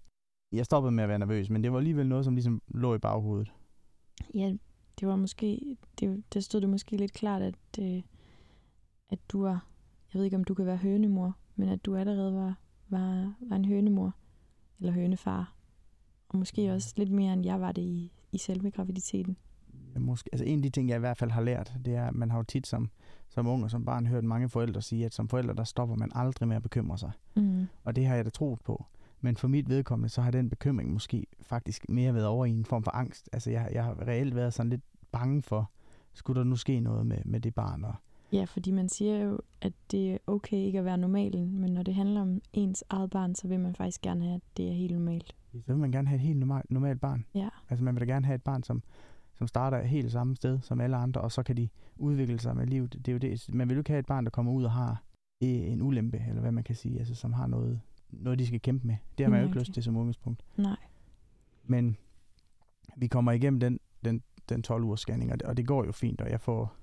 Jeg 0.52 0.66
stoppede 0.66 0.92
med 0.92 1.04
at 1.04 1.10
være 1.10 1.20
nervøs, 1.20 1.50
men 1.50 1.64
det 1.64 1.72
var 1.72 1.78
alligevel 1.78 2.08
noget, 2.08 2.26
som 2.26 2.36
ligesom 2.36 2.62
lå 2.68 2.96
i 2.96 2.98
baghovedet. 2.98 3.54
Ja, 4.34 4.54
det 5.00 5.08
var 5.08 5.16
måske, 5.16 5.78
det, 6.00 6.24
der 6.34 6.40
stod 6.40 6.62
det 6.62 6.70
måske 6.70 6.98
lidt 6.98 7.14
klart, 7.14 7.42
at, 7.42 7.56
øh, 7.80 8.02
at 9.10 9.20
du 9.30 9.42
var, 9.42 9.68
jeg 10.14 10.20
ved 10.20 10.26
ikke 10.26 10.38
om 10.38 10.44
du 10.44 10.54
kan 10.54 10.66
være 10.66 10.78
hønemor, 10.78 11.38
men 11.56 11.70
at 11.70 11.86
du 11.86 11.96
allerede 11.96 12.34
var, 12.34 12.56
var, 12.90 13.34
var 13.40 13.56
en 13.56 13.66
hønemor, 13.66 14.16
eller 14.80 14.94
hønefar. 14.94 15.54
Og 16.30 16.38
måske 16.38 16.74
også 16.74 16.94
lidt 16.98 17.12
mere, 17.12 17.34
end 17.34 17.46
jeg 17.46 17.62
var 17.62 17.72
det 17.72 17.82
i, 17.82 18.12
i 18.32 18.38
selve 18.38 18.72
graviditeten. 18.72 19.38
Jeg 19.94 20.02
Måske, 20.02 20.30
altså 20.34 20.46
en 20.46 20.60
af 20.60 20.64
de 20.64 20.70
ting, 20.70 20.90
jeg 20.90 20.96
i 20.96 21.00
hvert 21.00 21.18
fald 21.18 21.32
har 21.32 21.42
lært, 21.42 21.74
det 21.86 21.96
er, 21.96 22.08
at 22.08 22.16
man 22.16 22.32
har 22.32 22.38
jo 22.38 22.44
tit 22.44 22.68
som, 22.68 22.90
som 23.30 23.48
ung 23.48 23.64
og 23.64 23.72
som 23.72 23.86
barn 23.86 24.08
hørt 24.08 24.24
mange 24.24 24.50
forældre 24.50 24.82
sige, 24.82 25.06
at 25.06 25.14
som 25.14 25.28
forældre, 25.28 25.54
der 25.54 25.64
stopper 25.64 25.96
man 25.96 26.12
aldrig 26.16 26.48
med 26.48 26.56
at 26.56 26.64
bekymre 26.64 26.98
sig. 26.98 27.12
Mm. 27.36 27.68
Og 27.84 27.96
det 27.96 28.06
har 28.06 28.16
jeg 28.16 28.26
da 28.26 28.30
troet 28.30 28.60
på. 28.62 28.86
Men 29.22 29.36
for 29.36 29.48
mit 29.48 29.70
vedkommende, 29.70 30.10
så 30.10 30.22
har 30.22 30.32
den 30.32 30.50
bekymring 30.50 30.94
måske 30.94 31.26
faktisk 31.42 31.90
mere 31.90 32.14
været 32.14 32.26
over 32.28 32.46
i 32.46 32.50
en 32.50 32.66
form 32.66 32.84
for 32.84 32.96
angst. 32.96 33.30
Altså 33.34 33.52
jeg, 33.52 33.70
jeg 33.74 33.84
har 33.84 34.08
reelt 34.08 34.36
været 34.36 34.54
sådan 34.54 34.70
lidt 34.70 34.84
bange 35.12 35.44
for, 35.44 35.72
skulle 36.14 36.40
der 36.40 36.46
nu 36.46 36.56
ske 36.56 36.80
noget 36.80 37.06
med, 37.06 37.18
med 37.26 37.40
det 37.40 37.56
barn. 37.56 37.84
Og 37.84 37.96
Ja, 38.32 38.44
fordi 38.44 38.72
man 38.72 38.90
siger 38.90 39.18
jo, 39.24 39.40
at 39.62 39.74
det 39.92 40.14
er 40.14 40.18
okay 40.28 40.58
ikke 40.58 40.80
at 40.80 40.86
være 40.86 40.98
normalen, 40.98 41.60
men 41.60 41.74
når 41.74 41.84
det 41.84 41.96
handler 41.96 42.22
om 42.22 42.42
ens 42.54 42.84
eget 42.90 43.10
barn, 43.10 43.36
så 43.36 43.48
vil 43.48 43.60
man 43.60 43.76
faktisk 43.76 44.02
gerne 44.02 44.24
have, 44.24 44.36
at 44.36 44.42
det 44.58 44.68
er 44.70 44.74
helt 44.74 44.94
normalt. 44.94 45.36
så 45.54 45.74
vil 45.74 45.78
man 45.78 45.92
gerne 45.92 46.08
have 46.08 46.16
et 46.16 46.22
helt 46.22 46.40
normalt, 46.40 46.72
normalt 46.72 47.02
barn. 47.02 47.26
Ja, 47.36 47.50
Altså 47.70 47.86
man 47.86 47.96
vil 47.96 48.08
da 48.08 48.14
gerne 48.14 48.26
have 48.26 48.36
et 48.36 48.44
barn, 48.44 48.64
som, 48.64 48.84
som 49.38 49.48
starter 49.48 49.82
helt 49.82 50.12
samme 50.12 50.36
sted 50.36 50.60
som 50.62 50.82
alle 50.82 50.98
andre, 50.98 51.22
og 51.22 51.32
så 51.32 51.44
kan 51.44 51.58
de 51.58 51.70
udvikle 51.96 52.40
sig 52.40 52.56
med 52.56 52.68
livet. 52.68 52.94
Det 52.94 53.08
er 53.08 53.12
jo 53.12 53.18
det. 53.18 53.54
Man 53.54 53.70
vil 53.70 53.76
jo 53.76 53.80
ikke 53.80 53.90
have 53.90 54.00
et 54.00 54.06
barn, 54.06 54.24
der 54.24 54.30
kommer 54.30 54.52
ud 54.52 54.64
og 54.64 54.72
har 54.72 55.04
øh, 55.44 55.50
en 55.50 55.82
ulempe, 55.82 56.24
eller 56.30 56.42
hvad 56.42 56.52
man 56.52 56.64
kan 56.64 56.76
sige, 56.76 57.00
altså 57.00 57.16
som 57.16 57.34
har 57.34 57.48
noget, 57.48 57.80
noget 58.10 58.40
de 58.40 58.48
skal 58.48 58.62
kæmpe 58.62 58.88
med. 58.88 58.96
Det 59.18 59.26
har 59.26 59.32
man 59.32 59.42
jo 59.42 59.48
ikke 59.48 59.60
lyst 59.60 59.74
til 59.74 59.84
som 59.84 59.98
udgangspunkt. 59.98 60.44
nej. 60.58 60.78
Men 61.70 61.98
vi 62.98 63.08
kommer 63.08 63.32
igennem 63.32 63.60
den, 63.60 63.80
den, 64.06 64.24
den 64.50 64.64
12 64.64 64.84
ugers 64.84 65.00
scanning, 65.00 65.32
og 65.32 65.40
det, 65.40 65.48
og 65.48 65.58
det 65.58 65.68
går 65.68 65.86
jo 65.86 65.92
fint, 65.92 66.22
og 66.22 66.30
jeg 66.30 66.42
får 66.42 66.76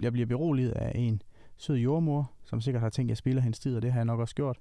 jeg 0.00 0.12
bliver 0.12 0.26
beroliget 0.26 0.70
af 0.70 0.92
en 0.94 1.22
sød 1.56 1.76
jordmor, 1.76 2.32
som 2.44 2.60
sikkert 2.60 2.82
har 2.82 2.90
tænkt, 2.90 3.08
at 3.08 3.10
jeg 3.10 3.16
spiller 3.16 3.42
hendes 3.42 3.58
tid, 3.58 3.76
og 3.76 3.82
det 3.82 3.92
har 3.92 3.98
jeg 3.98 4.04
nok 4.04 4.20
også 4.20 4.34
gjort. 4.34 4.60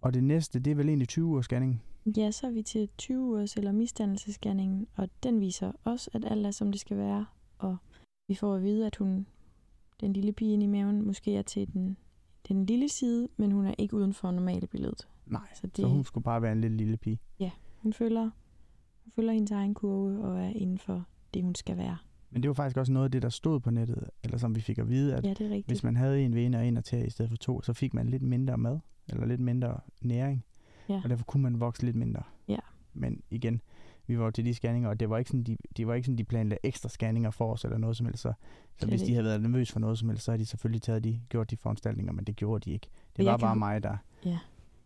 Og 0.00 0.14
det 0.14 0.24
næste, 0.24 0.58
det 0.58 0.70
er 0.70 0.74
vel 0.74 0.88
egentlig 0.88 1.08
20 1.08 1.26
ugers 1.26 1.44
scanning. 1.44 1.82
Ja, 2.16 2.30
så 2.30 2.46
er 2.46 2.50
vi 2.50 2.62
til 2.62 2.88
20 2.98 3.20
ugers 3.20 3.56
eller 3.56 3.72
misdannelsescanningen, 3.72 4.86
og 4.96 5.08
den 5.22 5.40
viser 5.40 5.72
også, 5.84 6.10
at 6.12 6.24
alt 6.24 6.46
er, 6.46 6.50
som 6.50 6.72
det 6.72 6.80
skal 6.80 6.96
være. 6.96 7.26
Og 7.58 7.76
vi 8.28 8.34
får 8.34 8.54
at 8.54 8.62
vide, 8.62 8.86
at 8.86 8.96
hun 8.96 9.26
den 10.00 10.12
lille 10.12 10.32
pige 10.32 10.52
inde 10.52 10.64
i 10.64 10.68
maven 10.68 11.02
måske 11.06 11.36
er 11.36 11.42
til 11.42 11.72
den, 11.72 11.96
den 12.48 12.66
lille 12.66 12.88
side, 12.88 13.28
men 13.36 13.52
hun 13.52 13.66
er 13.66 13.74
ikke 13.78 13.96
uden 13.96 14.14
for 14.14 14.30
normale 14.30 14.66
billedet. 14.66 15.08
Nej, 15.26 15.48
Så 15.54 15.66
det- 15.66 15.76
så 15.76 15.86
hun 15.88 16.04
skulle 16.04 16.24
bare 16.24 16.42
være 16.42 16.52
en 16.52 16.60
lille, 16.60 16.76
lille 16.76 16.96
pige. 16.96 17.18
Hun 17.76 17.92
følger, 17.92 18.30
hun 19.04 19.12
følger 19.14 19.32
hendes 19.32 19.50
egen 19.50 19.74
kurve 19.74 20.24
og 20.24 20.40
er 20.40 20.48
inden 20.50 20.78
for 20.78 21.04
det, 21.34 21.42
hun 21.42 21.54
skal 21.54 21.76
være. 21.76 21.96
Men 22.30 22.42
det 22.42 22.48
var 22.48 22.54
faktisk 22.54 22.76
også 22.76 22.92
noget 22.92 23.04
af 23.04 23.10
det, 23.10 23.22
der 23.22 23.28
stod 23.28 23.60
på 23.60 23.70
nettet, 23.70 24.10
eller 24.24 24.38
som 24.38 24.54
vi 24.54 24.60
fik 24.60 24.78
at 24.78 24.88
vide, 24.88 25.14
at 25.16 25.24
Ja, 25.40 25.60
hvis 25.66 25.82
man 25.82 25.96
havde 25.96 26.22
en 26.24 26.34
vene 26.34 26.58
og 26.58 26.66
en 26.66 26.82
til 26.82 27.06
i 27.06 27.10
stedet 27.10 27.30
for 27.30 27.36
to, 27.36 27.62
så 27.62 27.72
fik 27.72 27.94
man 27.94 28.08
lidt 28.08 28.22
mindre 28.22 28.58
mad, 28.58 28.78
eller 29.08 29.26
lidt 29.26 29.40
mindre 29.40 29.80
næring, 30.02 30.44
Ja. 30.88 31.00
og 31.04 31.10
derfor 31.10 31.24
kunne 31.24 31.42
man 31.42 31.60
vokse 31.60 31.84
lidt 31.84 31.96
mindre. 31.96 32.22
Ja. 32.48 32.58
Men 32.94 33.22
igen, 33.30 33.60
vi 34.10 34.18
var 34.18 34.24
jo 34.24 34.30
til 34.30 34.44
de 34.44 34.54
scanninger, 34.54 34.88
og 34.88 35.00
det 35.00 35.10
var 35.10 35.18
ikke 35.18 35.30
sådan, 35.30 35.42
de, 35.42 35.56
de 35.76 35.86
var 35.86 35.94
ikke 35.94 36.06
sådan, 36.06 36.18
de 36.18 36.24
planlagde 36.24 36.66
ekstra 36.66 36.88
scanninger 36.88 37.30
for 37.30 37.52
os, 37.52 37.64
eller 37.64 37.78
noget 37.78 37.96
som 37.96 38.06
helst. 38.06 38.22
Så, 38.22 38.32
så 38.78 38.86
hvis 38.86 39.02
de 39.02 39.12
havde 39.12 39.24
været 39.24 39.42
nervøse 39.42 39.72
for 39.72 39.80
noget 39.80 39.98
som 39.98 40.08
helst, 40.08 40.24
så 40.24 40.30
havde 40.30 40.40
de 40.40 40.46
selvfølgelig 40.46 40.82
taget 40.82 41.04
de, 41.04 41.20
gjort 41.28 41.50
de 41.50 41.56
foranstaltninger, 41.56 42.12
men 42.12 42.24
det 42.24 42.36
gjorde 42.36 42.64
de 42.64 42.70
ikke. 42.70 42.88
Det 43.16 43.26
var 43.26 43.36
bare 43.36 43.56
mig, 43.56 43.82
der... 43.82 43.96
Ja. 44.24 44.38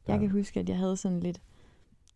Jeg 0.08 0.20
kan 0.20 0.30
huske, 0.30 0.60
at 0.60 0.68
jeg 0.68 0.78
havde 0.78 0.96
sådan 0.96 1.20
lidt, 1.20 1.42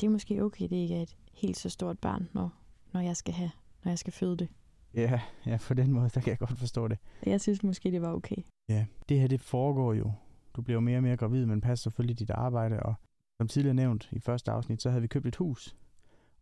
det 0.00 0.06
er 0.06 0.10
måske 0.10 0.44
okay, 0.44 0.68
det 0.68 0.76
ikke 0.76 0.94
er 0.94 1.02
et 1.02 1.16
helt 1.32 1.56
så 1.56 1.68
stort 1.68 1.98
barn, 1.98 2.28
når, 2.32 2.50
når 2.92 3.00
jeg 3.00 3.16
skal 3.16 3.34
have, 3.34 3.50
når 3.84 3.90
jeg 3.90 3.98
skal 3.98 4.12
føde 4.12 4.36
det. 4.36 4.48
Ja, 4.94 5.20
ja, 5.46 5.58
på 5.68 5.74
den 5.74 5.92
måde, 5.92 6.10
der 6.14 6.20
kan 6.20 6.30
jeg 6.30 6.38
godt 6.38 6.58
forstå 6.58 6.88
det. 6.88 6.98
Jeg 7.26 7.40
synes 7.40 7.62
måske, 7.62 7.90
det 7.90 8.02
var 8.02 8.12
okay. 8.12 8.36
Ja, 8.68 8.86
det 9.08 9.20
her 9.20 9.28
det 9.28 9.40
foregår 9.40 9.94
jo. 9.94 10.12
Du 10.56 10.62
bliver 10.62 10.76
jo 10.76 10.80
mere 10.80 10.98
og 10.98 11.02
mere 11.02 11.16
gravid, 11.16 11.46
men 11.46 11.60
passer 11.60 11.82
selvfølgelig 11.82 12.18
dit 12.18 12.30
arbejde. 12.30 12.80
Og 12.80 12.94
som 13.40 13.48
tidligere 13.48 13.74
nævnt 13.74 14.08
i 14.12 14.20
første 14.20 14.50
afsnit, 14.50 14.82
så 14.82 14.90
havde 14.90 15.02
vi 15.02 15.08
købt 15.08 15.26
et 15.26 15.36
hus. 15.36 15.76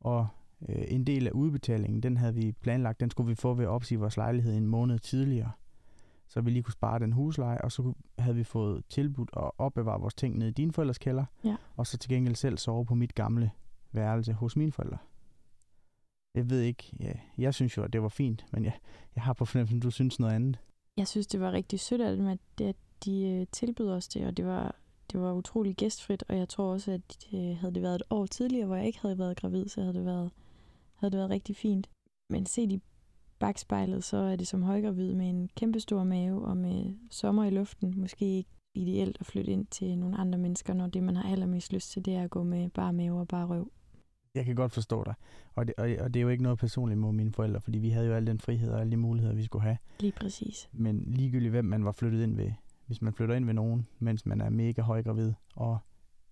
Og 0.01 0.27
øh, 0.69 0.85
en 0.89 1.05
del 1.05 1.27
af 1.27 1.31
udbetalingen, 1.31 2.03
den 2.03 2.17
havde 2.17 2.35
vi 2.35 2.53
planlagt, 2.53 3.01
den 3.01 3.11
skulle 3.11 3.29
vi 3.29 3.35
få 3.35 3.55
ved 3.55 3.65
at 3.65 3.71
opsige 3.71 3.99
vores 3.99 4.17
lejlighed 4.17 4.57
en 4.57 4.67
måned 4.67 4.99
tidligere. 4.99 5.51
Så 6.29 6.41
vi 6.41 6.51
lige 6.51 6.63
kunne 6.63 6.73
spare 6.73 6.99
den 6.99 7.13
husleje, 7.13 7.59
og 7.61 7.73
så 7.73 7.93
havde 8.19 8.37
vi 8.37 8.45
fået 8.45 8.85
tilbudt 8.89 9.31
at 9.37 9.51
opbevare 9.59 10.01
vores 10.01 10.15
ting 10.15 10.39
nede 10.39 10.51
i 10.51 10.53
dine 10.53 10.73
forældres 10.73 10.99
kælder. 10.99 11.25
Ja. 11.45 11.57
Og 11.77 11.87
så 11.87 11.99
til 11.99 12.11
gengæld 12.11 12.35
selv 12.35 12.59
sove 12.59 12.87
på 12.87 12.95
mit 12.95 13.15
gamle 13.15 13.51
værelse 13.93 14.33
hos 14.33 14.57
mine 14.57 14.73
forældre. 14.73 14.99
Jeg 16.35 16.51
ved 16.51 16.61
ikke, 16.61 16.93
ja, 17.01 17.13
jeg 17.39 17.55
synes 17.55 17.77
jo, 17.77 17.83
at 17.83 17.93
det 17.93 18.03
var 18.03 18.09
fint, 18.09 18.47
men 18.53 18.65
jeg, 18.65 18.73
jeg 19.15 19.23
har 19.23 19.33
på 19.33 19.45
fornemmelsen, 19.45 19.79
at 19.79 19.83
du 19.83 19.91
synes 19.91 20.21
noget 20.21 20.35
andet. 20.35 20.59
Jeg 20.97 21.09
synes, 21.09 21.27
det 21.27 21.41
var 21.41 21.53
rigtig 21.53 21.81
sødt 21.81 22.01
af 22.01 22.17
dem, 22.17 22.27
at, 22.27 22.39
at 22.61 22.77
de 23.05 23.29
øh, 23.29 23.47
tilbød 23.53 23.91
os 23.91 24.09
det, 24.09 24.27
og 24.27 24.37
det 24.37 24.47
var, 24.47 24.77
det 25.13 25.21
var 25.21 25.33
utrolig 25.33 25.77
gæstfrit, 25.77 26.25
og 26.29 26.37
jeg 26.37 26.49
tror 26.49 26.73
også, 26.73 26.93
at 26.93 27.29
øh, 27.35 27.57
havde 27.57 27.75
det 27.75 27.83
været 27.83 27.95
et 27.95 28.03
år 28.11 28.27
tidligere, 28.27 28.67
hvor 28.67 28.77
jeg 28.77 28.87
ikke 28.87 29.01
havde 29.01 29.19
været 29.19 29.37
gravid, 29.37 29.69
så 29.69 29.81
havde 29.81 29.95
det 29.95 30.05
været, 30.05 30.31
havde 30.97 31.11
det 31.11 31.19
været 31.19 31.31
rigtig 31.31 31.57
fint. 31.57 31.91
Men 32.31 32.47
set 32.47 32.73
i 32.73 32.81
bagspejlet, 33.39 34.05
så 34.05 34.17
er 34.17 34.37
det 34.37 34.47
som 34.47 34.63
højgravid 34.63 35.15
med 35.15 35.29
en 35.29 35.49
kæmpe 35.57 35.81
stor 35.81 36.05
mave 36.05 36.45
og 36.45 36.57
med 36.57 36.95
sommer 37.11 37.45
i 37.45 37.51
luften. 37.51 37.95
Måske 38.01 38.25
ikke 38.25 38.51
ideelt 38.75 39.17
at 39.21 39.27
flytte 39.27 39.53
ind 39.53 39.67
til 39.67 39.99
nogle 39.99 40.17
andre 40.17 40.39
mennesker, 40.39 40.75
når 40.75 40.87
det, 40.87 41.03
man 41.03 41.17
har 41.17 41.33
allermest 41.33 41.73
lyst 41.73 41.91
til, 41.91 42.05
det 42.05 42.15
er 42.15 42.23
at 42.23 42.31
gå 42.31 42.43
med 42.43 42.71
bare 42.71 42.93
mave 42.93 43.21
og 43.21 43.29
bare 43.29 43.47
røv. 43.47 43.71
Jeg 44.35 44.45
kan 44.45 44.55
godt 44.55 44.73
forstå 44.73 45.05
dig. 45.05 45.15
Og 45.55 45.67
det, 45.67 45.75
og, 45.79 45.91
og 46.01 46.15
det 46.15 46.21
er 46.21 46.23
jo 46.23 46.29
ikke 46.29 46.43
noget 46.43 46.59
personligt 46.59 47.01
mod 47.01 47.13
mine 47.13 47.33
forældre, 47.33 47.61
fordi 47.61 47.79
vi 47.79 47.91
havde 47.91 48.07
jo 48.07 48.13
al 48.13 48.27
den 48.27 48.41
frihed 48.41 48.71
og 48.71 48.81
alle 48.81 48.91
de 48.91 48.97
muligheder, 48.97 49.35
vi 49.35 49.45
skulle 49.45 49.63
have. 49.63 49.79
Lige 50.01 50.13
præcis. 50.13 50.69
Men 50.73 51.05
ligegyldigt 51.07 51.51
hvem 51.51 51.65
man 51.65 51.85
var 51.85 51.93
flyttet 51.93 52.23
ind 52.23 52.37
ved, 52.37 52.53
hvis 52.87 53.03
man 53.03 53.13
flytter 53.13 53.35
ind 53.35 53.45
ved 53.45 53.55
nogen, 53.55 53.87
mens 53.99 54.27
man 54.27 54.41
er 54.41 54.51
mega 54.51 54.83
højgravid, 54.83 55.33
og 55.55 55.79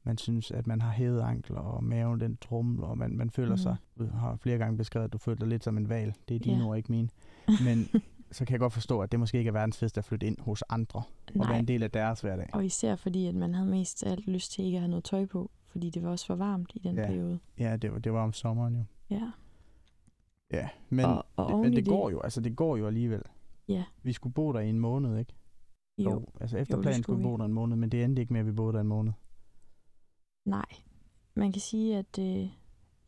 man 0.05 0.19
synes, 0.19 0.51
at 0.51 0.67
man 0.67 0.83
har 0.83 0.91
hævet 0.91 1.21
ankler, 1.21 1.59
og 1.61 1.85
maven 1.85 2.21
den 2.21 2.37
trumler, 2.37 2.87
og 2.87 2.99
man, 2.99 3.17
man 3.17 3.31
føler 3.31 3.51
Mhm. 3.51 3.57
sig, 3.59 3.77
du 3.99 4.07
har 4.07 4.37
flere 4.37 4.59
gange 4.59 4.77
beskrevet, 4.77 5.05
at 5.05 5.13
du 5.13 5.19
føler 5.19 5.39
dig 5.39 5.49
lidt 5.49 5.65
som 5.65 5.77
en 5.77 5.89
val. 5.89 6.15
Det 6.29 6.35
er 6.35 6.39
dine 6.39 6.57
Ja. 6.63 6.65
ord, 6.69 6.77
ikke 6.77 6.93
mine. 6.93 7.09
Men 7.67 7.89
så 8.33 8.45
kan 8.45 8.53
jeg 8.53 8.61
godt 8.61 8.73
forstå, 8.73 9.01
at 9.01 9.13
det 9.13 9.21
måske 9.21 9.39
ikke 9.39 9.49
er 9.49 9.53
verdens 9.53 9.79
fedeste 9.79 9.99
at 9.99 10.05
flytte 10.05 10.27
ind 10.27 10.37
hos 10.41 10.63
andre, 10.69 10.99
og 11.29 11.35
være 11.35 11.49
Nej, 11.49 11.59
en 11.59 11.69
del 11.69 11.83
af 11.83 11.91
deres 11.91 12.21
hverdag. 12.21 12.51
og 12.53 12.65
især 12.65 12.97
fordi, 12.97 13.27
at 13.27 13.35
man 13.35 13.55
havde 13.55 13.69
mest 13.71 14.03
af 14.03 14.11
alt 14.11 14.27
lyst 14.29 14.53
til 14.53 14.65
ikke 14.65 14.77
at 14.77 14.81
have 14.81 14.89
noget 14.91 15.05
tøj 15.05 15.27
på, 15.27 15.51
fordi 15.67 15.91
det 15.91 16.03
var 16.03 16.11
også 16.11 16.27
for 16.27 16.35
varmt 16.35 16.73
i 16.75 16.79
den 16.79 16.97
Ja. 16.97 17.07
periode. 17.07 17.39
Ja, 17.59 17.77
det 17.77 17.93
var, 17.93 17.99
det 17.99 18.13
var 18.13 18.23
om 18.23 18.33
sommeren 18.33 18.75
jo. 18.77 18.83
Ja. 19.11 19.31
Ja, 20.53 20.69
men, 20.91 21.05
og, 21.05 21.27
og 21.37 21.49
det, 21.53 21.59
men 21.61 21.73
i 21.73 21.77
det 21.77 21.89
går 21.89 22.11
jo, 22.11 22.21
altså 22.21 22.41
det 22.41 22.57
går 22.57 22.77
jo 22.77 22.87
alligevel. 22.87 23.23
Ja. 23.69 23.85
Vi 24.03 24.13
skulle 24.13 24.33
bo 24.35 24.53
der 24.53 24.61
i 24.61 24.69
en 24.69 24.79
måned, 24.81 25.19
ikke? 25.19 25.35
Jo, 25.99 26.25
altså 26.41 26.59
efter 26.59 26.77
Jo, 26.77 26.81
det 26.83 26.85
planen 26.85 27.03
skulle 27.03 27.17
vi. 27.19 27.23
bo 27.23 27.37
der 27.37 27.45
en 27.45 27.53
måned, 27.53 27.77
men 27.77 27.89
det 27.89 28.05
endte 28.05 28.23
ikke 28.23 28.33
med, 28.33 28.41
at 28.41 28.47
vi 28.47 28.53
boede 28.53 28.73
der 28.73 28.81
en 28.81 28.87
måned. 28.87 29.13
Nej. 30.45 30.67
Man 31.35 31.53
kan 31.53 31.61
sige, 31.61 31.97
at 31.97 32.19
øh, 32.19 32.49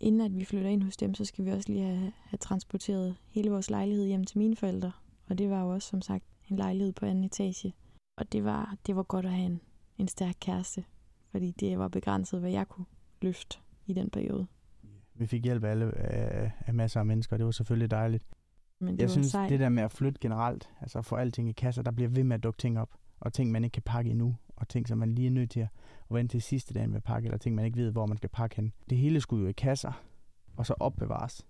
inden 0.01 0.21
at 0.21 0.35
vi 0.35 0.45
flytter 0.45 0.71
ind 0.71 0.83
hos 0.83 0.97
dem, 0.97 1.15
så 1.15 1.25
skal 1.25 1.45
vi 1.45 1.51
også 1.51 1.73
lige 1.73 1.85
have, 1.85 2.13
have 2.25 2.39
transporteret 2.39 3.17
hele 3.29 3.51
vores 3.51 3.71
lejlighed 3.71 4.07
hjem 4.07 4.25
til 4.25 4.39
mine 4.39 4.57
forældre. 4.57 4.93
Og 5.29 5.39
det 5.39 5.51
var 5.51 5.63
jo 5.63 5.69
også, 5.69 5.89
som 5.89 6.01
sagt, 6.03 6.25
en 6.51 6.57
lejlighed 6.57 6.93
på 6.93 7.07
anden 7.07 7.25
etage. 7.25 7.75
Og 8.17 8.33
det 8.33 8.45
var, 8.45 8.77
det 8.87 8.97
var 8.97 9.03
godt 9.03 9.27
at 9.27 9.33
have 9.33 9.47
en, 9.47 9.61
en 9.99 10.09
stærk 10.09 10.35
kæreste, 10.41 10.85
fordi 11.31 11.51
det 11.51 11.79
var 11.79 11.89
begrænset, 11.89 12.41
hvad 12.41 12.51
jeg 12.51 12.69
kunne 12.69 12.87
løfte 13.23 13.59
i 13.87 13.93
den 13.93 14.11
periode. 14.11 14.47
Vi 15.15 15.27
fik 15.27 15.45
hjælp 15.45 15.65
af, 15.65 15.71
alle, 15.71 15.99
af, 15.99 16.53
af 16.67 16.75
masser 16.75 17.01
af 17.01 17.07
mennesker, 17.07 17.37
og 17.37 17.39
det 17.39 17.47
var 17.47 17.53
selvfølgelig 17.53 17.91
dejligt. 17.91 18.25
Men 18.81 18.95
det 18.95 19.03
Jeg 19.03 19.11
synes, 19.11 19.27
sejt. 19.27 19.51
det 19.51 19.61
der 19.61 19.69
med 19.69 19.83
at 19.83 19.93
flytte 19.93 20.19
generelt, 20.21 20.71
altså 20.81 21.03
få 21.03 21.17
alting 21.17 21.49
i 21.49 21.53
kasser, 21.53 21.83
der 21.83 21.91
bliver 21.91 22.09
ved 22.09 22.25
med 22.25 22.37
at 22.37 22.43
dukke 22.43 22.59
ting 22.59 22.79
op, 22.79 22.95
og 23.21 23.33
ting, 23.33 23.51
man 23.51 23.65
ikke 23.65 23.75
kan 23.75 23.83
pakke 23.83 24.11
endnu, 24.11 24.37
og 24.57 24.69
ting, 24.69 24.89
som 24.89 24.99
man 24.99 25.15
lige 25.15 25.27
er 25.27 25.31
nødt 25.31 25.51
til 25.51 25.61
at 25.61 25.69
vente 26.11 26.33
til 26.33 26.43
sidste 26.43 26.75
dagen 26.75 26.91
med 26.91 26.97
at 26.97 27.03
pakke, 27.03 27.27
eller 27.27 27.39
ting, 27.39 27.55
man 27.55 27.65
ikke 27.65 27.79
ved, 27.79 27.91
hvor 27.93 28.07
man 28.07 28.17
skal 28.17 28.31
pakke 28.31 28.57
hen. 28.57 28.73
Det 28.91 28.99
hele 28.99 29.21
skulle 29.21 29.43
jo 29.43 29.49
i 29.49 29.53
kasser, 29.53 30.03
og 30.57 30.67
så 30.67 30.75
opbevares 30.81 31.47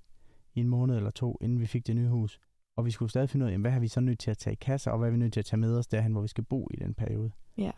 i 0.54 0.60
en 0.60 0.68
måned 0.68 0.96
eller 0.96 1.10
to, 1.10 1.38
inden 1.40 1.60
vi 1.60 1.66
fik 1.66 1.86
det 1.86 1.96
nye 1.96 2.08
hus. 2.08 2.40
Og 2.76 2.84
vi 2.84 2.90
skulle 2.90 3.10
stadig 3.10 3.30
finde 3.30 3.44
ud 3.44 3.48
af, 3.48 3.52
jamen, 3.52 3.62
hvad 3.62 3.70
har 3.70 3.80
vi 3.80 3.88
så 3.88 4.00
nødt 4.00 4.18
til 4.18 4.30
at 4.30 4.38
tage 4.38 4.52
i 4.52 4.58
kasser, 4.60 4.90
og 4.90 4.98
hvad 4.98 5.08
er 5.08 5.12
vi 5.12 5.18
nødt 5.18 5.32
til 5.32 5.40
at 5.40 5.46
tage 5.46 5.60
med 5.60 5.78
os 5.78 5.86
derhen, 5.86 6.12
hvor 6.12 6.22
vi 6.22 6.28
skal 6.28 6.44
bo 6.44 6.68
i 6.70 6.76
den 6.76 6.94
periode. 6.94 7.30
Ja. 7.58 7.70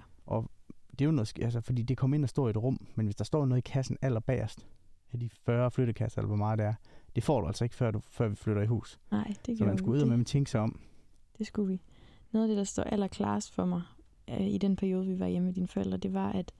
Det 0.90 1.00
er 1.00 1.04
jo 1.04 1.10
noget, 1.10 1.32
altså, 1.42 1.60
fordi 1.60 1.82
det 1.82 1.96
kommer 1.96 2.14
ind 2.14 2.24
og 2.24 2.28
står 2.28 2.46
i 2.46 2.50
et 2.50 2.56
rum, 2.56 2.86
men 2.94 3.06
hvis 3.06 3.16
der 3.16 3.24
står 3.24 3.46
noget 3.46 3.58
i 3.66 3.70
kassen 3.70 3.96
allerbagerst, 4.02 4.66
af 5.12 5.18
de 5.18 5.30
40 5.46 5.70
flyttekasser, 5.70 6.18
eller 6.18 6.26
hvor 6.26 6.36
meget 6.36 6.58
det 6.58 6.66
er, 6.66 6.74
det 7.16 7.24
får 7.24 7.40
du 7.40 7.46
altså 7.46 7.64
ikke, 7.64 7.74
før, 7.76 7.90
du, 7.90 8.00
før 8.10 8.28
vi 8.28 8.34
flytter 8.34 8.62
i 8.62 8.66
hus. 8.66 8.98
Nej, 9.10 9.24
det 9.26 9.36
Så 9.46 9.52
gjorde 9.54 9.68
man 9.68 9.78
skulle 9.78 9.92
ud 10.04 10.10
det, 10.10 10.18
med 10.18 10.24
tænke 10.24 10.50
sig 10.50 10.60
om. 10.60 10.80
det 11.38 11.46
skulle 11.46 11.72
vi. 11.72 11.80
Noget 12.32 12.44
af 12.44 12.48
det, 12.48 12.56
der 12.56 12.64
står 12.64 12.82
allerklarest 12.82 13.54
for 13.54 13.64
mig 13.64 13.82
Øh, 14.30 14.46
i 14.46 14.58
den 14.58 14.76
periode, 14.76 15.06
vi 15.06 15.18
var 15.18 15.26
hjemme 15.26 15.46
med 15.46 15.54
dine 15.54 15.68
forældre, 15.68 15.96
det 15.96 16.12
var, 16.12 16.32
at 16.32 16.52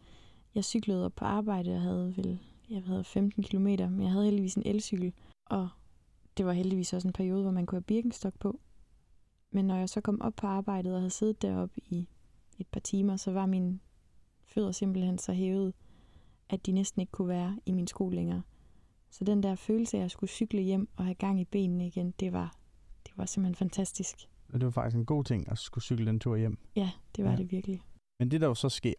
jeg 0.55 0.65
cyklede 0.65 1.05
op 1.05 1.15
på 1.17 1.25
arbejde. 1.25 1.75
og 1.75 1.81
havde 1.81 2.17
vel 2.17 2.39
jeg 2.71 2.83
havde 2.83 3.05
15 3.05 3.43
km, 3.43 3.67
men 3.67 4.03
jeg 4.03 4.11
havde 4.11 4.25
heldigvis 4.25 4.55
en 4.55 4.63
elcykel. 4.67 5.13
Og 5.47 5.69
det 6.37 6.47
var 6.47 6.53
heldigvis 6.53 6.93
også 6.93 7.09
en 7.09 7.13
periode, 7.13 7.43
hvor 7.43 7.51
man 7.51 7.67
kunne 7.67 7.77
have 7.77 7.85
birkenstok 7.85 8.39
på. 8.41 8.61
Men 9.51 9.65
når 9.65 9.77
jeg 9.77 9.89
så 9.89 10.01
kom 10.01 10.21
op 10.21 10.33
på 10.37 10.47
arbejdet 10.47 10.95
og 10.95 11.01
havde 11.01 11.11
siddet 11.11 11.43
deroppe 11.43 11.81
i 11.87 12.09
et 12.59 12.67
par 12.67 12.81
timer, 12.81 13.17
så 13.17 13.33
var 13.33 13.47
mine 13.47 13.79
fødder 14.45 14.73
simpelthen 14.73 15.19
så 15.19 15.33
hævet, 15.33 15.75
at 16.49 16.67
de 16.67 16.73
næsten 16.73 17.01
ikke 17.01 17.11
kunne 17.11 17.29
være 17.29 17.61
i 17.67 17.73
min 17.73 17.87
sko 17.87 18.09
længere. 18.09 18.43
Så 19.11 19.25
den 19.25 19.43
der 19.43 19.55
følelse 19.55 19.99
af 19.99 20.05
at 20.05 20.11
skulle 20.11 20.31
cykle 20.31 20.61
hjem 20.61 20.89
og 20.97 21.05
have 21.05 21.15
gang 21.15 21.41
i 21.41 21.45
benene 21.45 21.87
igen, 21.87 22.15
det 22.21 22.33
var, 22.33 22.57
det 23.07 23.13
var 23.17 23.27
simpelthen 23.27 23.55
fantastisk. 23.55 24.29
Og 24.53 24.61
det 24.61 24.65
var 24.65 24.71
faktisk 24.71 24.97
en 24.97 25.05
god 25.07 25.25
ting 25.25 25.51
at 25.51 25.59
skulle 25.59 25.83
cykle 25.85 26.07
den 26.07 26.21
tur 26.21 26.37
hjem. 26.37 26.59
Ja, 26.77 26.91
det 27.17 27.25
var 27.25 27.31
Ja. 27.31 27.37
det 27.37 27.51
virkelig. 27.53 27.83
Men 28.19 28.31
det 28.31 28.41
der 28.41 28.47
jo 28.47 28.55
så 28.55 28.69
sker, 28.69 28.95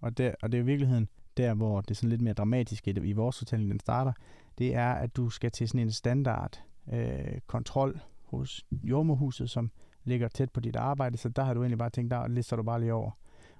og, 0.00 0.18
der, 0.18 0.34
og 0.42 0.52
det 0.52 0.58
er 0.58 0.62
i 0.62 0.66
virkeligheden 0.66 1.08
der, 1.36 1.54
hvor 1.54 1.80
det 1.80 1.90
er 1.90 1.94
sådan 1.94 2.10
lidt 2.10 2.20
mere 2.20 2.34
dramatisk 2.34 2.88
i, 2.88 2.92
det- 2.92 3.04
i 3.04 3.12
vores 3.12 3.38
fortælling, 3.38 3.70
den 3.70 3.80
starter, 3.80 4.12
det 4.58 4.74
er, 4.74 4.92
at 4.92 5.16
du 5.16 5.30
skal 5.30 5.50
til 5.50 5.68
sådan 5.68 5.80
en 5.80 5.90
standard 5.92 6.62
øh, 6.92 7.38
kontrol 7.46 8.00
hos 8.24 8.64
jordmorhuset, 8.72 9.50
som 9.50 9.70
ligger 10.04 10.28
tæt 10.28 10.50
på 10.50 10.60
dit 10.60 10.76
arbejde, 10.76 11.16
så 11.18 11.28
der 11.28 11.42
har 11.44 11.54
du 11.54 11.60
egentlig 11.62 11.78
bare 11.78 11.90
tænkt, 11.90 12.10
der 12.10 12.28
lister 12.28 12.56
du 12.56 12.62
bare 12.62 12.80
lige 12.80 12.92
over. 12.94 13.10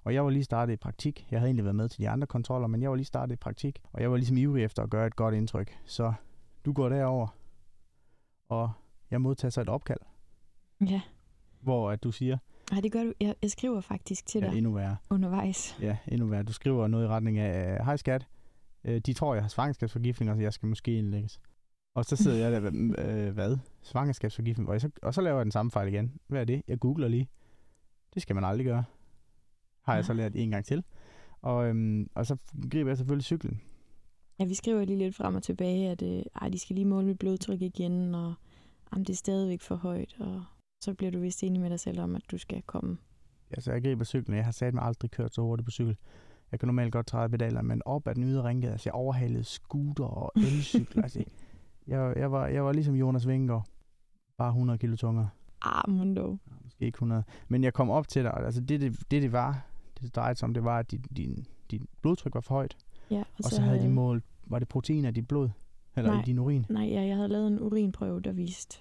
Og 0.04 0.14
jeg 0.14 0.24
var 0.24 0.30
lige 0.30 0.44
startet 0.44 0.72
i 0.72 0.76
praktik. 0.76 1.26
Jeg 1.30 1.40
havde 1.40 1.48
egentlig 1.48 1.64
været 1.64 1.74
med 1.76 1.88
til 1.88 2.00
de 2.00 2.08
andre 2.08 2.26
kontroller, 2.26 2.66
men 2.68 2.82
jeg 2.82 2.90
var 2.90 2.96
lige 2.96 3.04
startet 3.06 3.32
i 3.32 3.36
praktik, 3.36 3.78
og 3.92 4.02
jeg 4.02 4.10
var 4.10 4.16
ligesom 4.16 4.36
ivrig 4.36 4.64
efter 4.64 4.82
at 4.82 4.90
gøre 4.90 5.06
et 5.06 5.16
godt 5.16 5.34
indtryk. 5.34 5.78
Så 5.84 6.12
du 6.64 6.72
går 6.72 6.88
derover, 6.88 7.36
og 8.48 8.70
jeg 9.10 9.20
modtager 9.20 9.50
så 9.50 9.60
et 9.60 9.68
opkald, 9.68 9.98
Ja. 10.80 11.00
Hvor 11.62 11.90
at 11.90 12.02
du 12.02 12.12
siger, 12.12 12.38
Nej, 12.70 12.80
det 12.80 12.92
gør 12.92 13.04
du. 13.04 13.12
Jeg, 13.20 13.34
jeg 13.42 13.50
skriver 13.50 13.80
faktisk 13.80 14.26
til 14.26 14.40
ja, 14.42 14.50
dig 14.50 14.56
endnu 14.56 14.72
værre. 14.72 14.96
undervejs. 15.10 15.78
Ja, 15.80 15.96
endnu 16.08 16.26
værre. 16.26 16.42
Du 16.42 16.52
skriver 16.52 16.86
noget 16.86 17.04
i 17.04 17.08
retning 17.08 17.38
af, 17.38 17.84
hej 17.84 17.96
skat, 17.96 18.26
øh, 18.84 19.00
de 19.00 19.12
tror, 19.12 19.34
jeg 19.34 19.44
har 19.44 19.48
svangerskabsforgiftning, 19.48 20.34
så 20.36 20.40
jeg 20.40 20.52
skal 20.52 20.66
måske 20.68 20.98
indlægges. 20.98 21.40
Og 21.94 22.04
så 22.04 22.16
sidder 22.16 22.48
jeg 22.48 22.62
der, 22.62 22.70
øh, 22.98 23.34
hvad? 23.34 23.58
Svangerskabsforgiftning? 23.82 24.68
Og, 24.68 24.80
så, 24.80 24.90
og 25.02 25.14
så 25.14 25.20
laver 25.20 25.36
jeg 25.36 25.44
den 25.44 25.52
samme 25.52 25.70
fejl 25.70 25.88
igen. 25.88 26.12
Hvad 26.28 26.40
er 26.40 26.44
det? 26.44 26.62
Jeg 26.68 26.78
googler 26.78 27.08
lige. 27.08 27.28
Det 28.14 28.22
skal 28.22 28.34
man 28.34 28.44
aldrig 28.44 28.66
gøre. 28.66 28.84
Har 29.82 29.94
jeg 29.94 30.04
så 30.04 30.12
lært 30.12 30.32
en 30.34 30.50
gang 30.50 30.64
til. 30.64 30.84
Og, 31.42 31.66
øhm, 31.68 32.10
og 32.14 32.26
så 32.26 32.36
griber 32.70 32.90
jeg 32.90 32.96
selvfølgelig 32.96 33.24
cyklen. 33.24 33.60
Ja, 34.38 34.44
vi 34.44 34.54
skriver 34.54 34.84
lige 34.84 34.98
lidt 34.98 35.16
frem 35.16 35.34
og 35.34 35.42
tilbage, 35.42 35.90
at 35.90 36.02
øh, 36.02 36.22
ej, 36.40 36.48
de 36.48 36.58
skal 36.58 36.74
lige 36.76 36.84
måle 36.84 37.06
mit 37.06 37.18
blodtryk 37.18 37.62
igen, 37.62 38.14
og 38.14 38.34
jamen, 38.92 39.04
det 39.04 39.12
er 39.12 39.16
stadigvæk 39.16 39.60
for 39.60 39.76
højt, 39.76 40.16
og 40.20 40.42
så 40.82 40.94
bliver 40.94 41.10
du 41.12 41.20
vist 41.20 41.42
enig 41.42 41.60
med 41.60 41.70
dig 41.70 41.80
selv 41.80 42.00
om, 42.00 42.16
at 42.16 42.22
du 42.30 42.38
skal 42.38 42.62
komme. 42.62 42.96
Altså, 43.50 43.72
jeg 43.72 43.82
griber 43.82 44.04
cyklen. 44.04 44.36
Jeg 44.36 44.44
har 44.44 44.52
sat 44.52 44.74
mig 44.74 44.82
aldrig 44.82 45.10
kørt 45.10 45.34
så 45.34 45.42
hurtigt 45.42 45.64
på 45.64 45.70
cykel. 45.70 45.96
Jeg 46.52 46.60
kan 46.60 46.66
normalt 46.66 46.92
godt 46.92 47.06
træde 47.06 47.28
pedaler, 47.28 47.62
men 47.62 47.82
op 47.84 48.06
ad 48.08 48.14
den 48.14 48.24
ydre 48.24 48.48
ringgade, 48.48 48.72
altså 48.72 48.88
jeg 48.88 48.94
overhalede 48.94 49.44
scooter 49.44 50.04
og 50.04 50.32
elcykler. 50.46 51.02
altså, 51.02 51.24
jeg, 51.86 52.14
jeg, 52.16 52.32
var, 52.32 52.46
jeg 52.46 52.64
var 52.64 52.72
ligesom 52.72 52.94
Jonas 52.94 53.28
Vingegaard. 53.28 53.66
Bare 54.38 54.48
100 54.48 54.78
kilo 54.78 54.96
tungere. 54.96 55.28
Ah, 55.62 55.90
men 55.90 56.14
dog. 56.16 56.38
Ja, 56.46 56.52
måske 56.64 56.84
Ikke 56.84 56.96
100. 56.96 57.24
Men 57.48 57.64
jeg 57.64 57.74
kom 57.74 57.90
op 57.90 58.08
til 58.08 58.22
dig, 58.22 58.32
altså 58.36 58.60
det, 58.60 58.80
det, 58.80 59.10
det, 59.10 59.22
det 59.22 59.32
var, 59.32 59.66
det, 59.94 60.02
det 60.02 60.16
drejede 60.16 60.38
sig 60.38 60.46
om, 60.46 60.54
det 60.54 60.64
var, 60.64 60.78
at 60.78 60.90
din, 60.90 61.00
din, 61.16 61.46
din 61.70 61.86
blodtryk 62.00 62.34
var 62.34 62.40
for 62.40 62.54
højt. 62.54 62.76
Ja, 63.10 63.20
og, 63.20 63.26
Og 63.38 63.44
så, 63.44 63.56
så 63.56 63.62
havde 63.62 63.82
de 63.82 63.88
målt, 63.88 64.24
var 64.46 64.58
det 64.58 64.68
proteiner 64.68 65.08
i 65.08 65.12
dit 65.12 65.28
blod? 65.28 65.48
Eller 65.96 66.10
Nej. 66.10 66.20
i 66.20 66.24
din 66.24 66.38
urin? 66.38 66.66
Nej, 66.68 66.84
ja, 66.84 67.02
jeg 67.02 67.16
havde 67.16 67.28
lavet 67.28 67.46
en 67.46 67.60
urinprøve, 67.60 68.20
der 68.20 68.32
viste, 68.32 68.78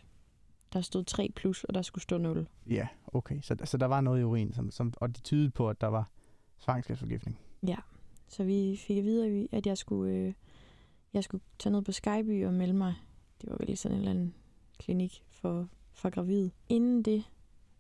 der 0.74 0.82
stod 0.82 1.04
3 1.04 1.32
plus, 1.36 1.64
og 1.64 1.74
der 1.74 1.82
skulle 1.82 2.04
stå 2.04 2.18
0. 2.18 2.48
Ja, 2.70 2.88
okay. 3.08 3.42
Så, 3.42 3.56
så 3.64 3.78
der 3.78 3.86
var 3.86 4.02
noget 4.02 4.22
i 4.22 4.24
urin, 4.24 4.54
som, 4.54 4.72
som, 4.72 4.94
og 4.98 5.16
det 5.16 5.24
tydede 5.24 5.50
på, 5.50 5.70
at 5.70 5.82
der 5.82 5.88
var 5.88 6.10
svangerskabsforgiftning. 6.60 7.40
Så 8.28 8.44
vi 8.44 8.76
fik 8.78 8.98
at 8.98 9.04
vide, 9.04 9.48
at 9.52 9.68
jeg 9.68 9.78
skulle, 9.78 10.14
øh, 10.14 10.34
jeg 11.14 11.24
skulle 11.24 11.44
tage 11.60 11.74
ned 11.74 11.82
på 11.82 11.92
Skyby 11.92 12.46
og 12.46 12.54
melde 12.54 12.74
mig. 12.74 12.94
Det 13.42 13.50
var 13.50 13.58
vel 13.60 13.78
sådan 13.78 13.96
en 13.96 14.00
eller 14.00 14.12
anden 14.12 14.34
klinik 14.80 15.24
for, 15.30 15.68
for 15.94 16.10
gravide. 16.10 16.52
Inden 16.70 17.04
det, 17.04 17.24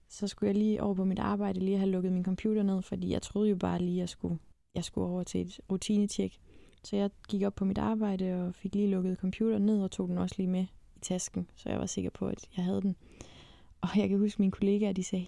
så 0.10 0.28
skulle 0.28 0.48
jeg 0.48 0.56
lige 0.56 0.84
over 0.84 0.94
på 0.94 1.06
mit 1.06 1.20
arbejde, 1.20 1.60
lige 1.60 1.78
have 1.78 1.90
lukket 1.90 2.12
min 2.12 2.26
computer 2.26 2.64
ned, 2.64 2.82
fordi 2.82 3.12
jeg 3.12 3.22
troede 3.22 3.50
jo 3.50 3.56
bare 3.56 3.80
lige, 3.80 3.98
at 3.98 4.00
jeg 4.00 4.10
skulle, 4.10 4.40
jeg 4.76 4.84
skulle 4.84 5.08
over 5.08 5.24
til 5.24 5.42
et 5.42 5.60
rutinetjek. 5.72 6.40
Så 6.84 6.96
jeg 6.96 7.10
gik 7.30 7.44
op 7.44 7.56
på 7.56 7.66
mit 7.66 7.78
arbejde 7.78 8.48
og 8.48 8.56
fik 8.56 8.76
lige 8.76 8.90
lukket 8.90 9.18
computeren 9.18 9.66
ned 9.66 9.84
og 9.84 9.92
tog 9.92 10.08
den 10.08 10.18
også 10.18 10.36
lige 10.38 10.48
med 10.48 10.66
tasken, 11.02 11.48
så 11.56 11.70
jeg 11.70 11.80
var 11.80 11.86
sikker 11.86 12.10
på, 12.12 12.28
at 12.28 12.48
jeg 12.58 12.66
havde 12.66 12.82
den. 12.82 12.96
Og 13.82 13.90
jeg 13.96 14.10
kan 14.10 14.18
huske, 14.20 14.42
mine 14.42 14.52
kollegaer 14.52 14.94
de 14.94 15.04
sagde, 15.04 15.26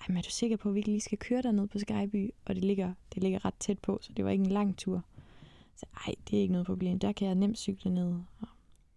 ej, 0.00 0.06
men 0.08 0.16
er 0.16 0.22
du 0.22 0.30
sikker 0.30 0.56
på, 0.56 0.68
at 0.68 0.74
vi 0.74 0.78
ikke 0.80 0.90
lige 0.90 1.00
skal 1.00 1.18
køre 1.18 1.42
derned 1.42 1.66
på 1.68 1.78
Skyby? 1.78 2.30
Og 2.44 2.54
det 2.54 2.64
ligger, 2.64 2.94
det 3.14 3.22
ligger 3.22 3.44
ret 3.44 3.54
tæt 3.60 3.78
på, 3.78 3.98
så 4.02 4.12
det 4.12 4.24
var 4.24 4.30
ikke 4.30 4.44
en 4.44 4.50
lang 4.50 4.76
tur. 4.76 5.04
Så 5.76 5.86
ej, 6.06 6.14
det 6.30 6.36
er 6.36 6.40
ikke 6.42 6.52
noget 6.52 6.66
problem. 6.66 6.98
Der 6.98 7.12
kan 7.12 7.26
jeg 7.28 7.34
nemt 7.34 7.58
cykle 7.58 7.94
ned. 7.94 8.12
Og 8.40 8.48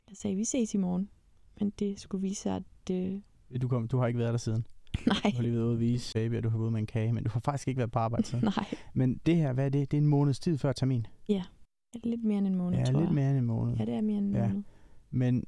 jeg 0.09 0.17
sagde, 0.17 0.35
vi 0.35 0.43
ses 0.43 0.73
i 0.73 0.77
morgen. 0.77 1.09
Men 1.59 1.69
det 1.79 1.99
skulle 1.99 2.21
vise 2.21 2.41
sig, 2.41 2.55
at 2.55 2.63
det... 2.87 3.21
Du, 3.61 3.67
kom, 3.67 3.87
du 3.87 3.97
har 3.97 4.07
ikke 4.07 4.19
været 4.19 4.31
der 4.31 4.37
siden. 4.37 4.65
Nej, 5.07 5.15
Du 5.31 5.35
har 5.35 5.41
lige 5.41 5.53
været 5.53 5.63
ude 5.65 5.73
at 5.73 5.79
vise 5.79 6.13
baby, 6.13 6.33
at 6.33 6.43
du 6.43 6.49
har 6.49 6.57
ude 6.57 6.71
med 6.71 6.79
en 6.79 6.85
kage, 6.85 7.13
men 7.13 7.23
du 7.23 7.29
har 7.29 7.39
faktisk 7.39 7.67
ikke 7.67 7.77
været 7.77 7.91
på 7.91 7.99
arbejde 7.99 8.25
siden. 8.27 8.43
nej. 8.57 8.65
men 8.93 9.21
det 9.25 9.35
her, 9.35 9.53
hvad 9.53 9.65
er 9.65 9.69
det? 9.69 9.91
Det 9.91 9.97
er 9.97 10.01
en 10.01 10.07
måneds 10.07 10.39
tid 10.39 10.57
før 10.57 10.73
termin. 10.73 11.07
Lidt 12.03 12.23
mere 12.23 12.37
end 12.37 12.47
en 12.47 12.55
måned, 12.55 12.79
Ja, 12.79 12.85
tror 12.85 12.99
lidt 12.99 13.07
jeg. 13.07 13.15
mere 13.15 13.29
end 13.29 13.37
en 13.37 13.45
måned. 13.45 13.75
Ja, 13.77 13.85
det 13.85 13.93
er 13.93 14.01
mere 14.01 14.17
end 14.17 14.25
en 14.27 14.35
Ja. 14.35 14.47
måned. 14.47 14.63
Men 15.11 15.43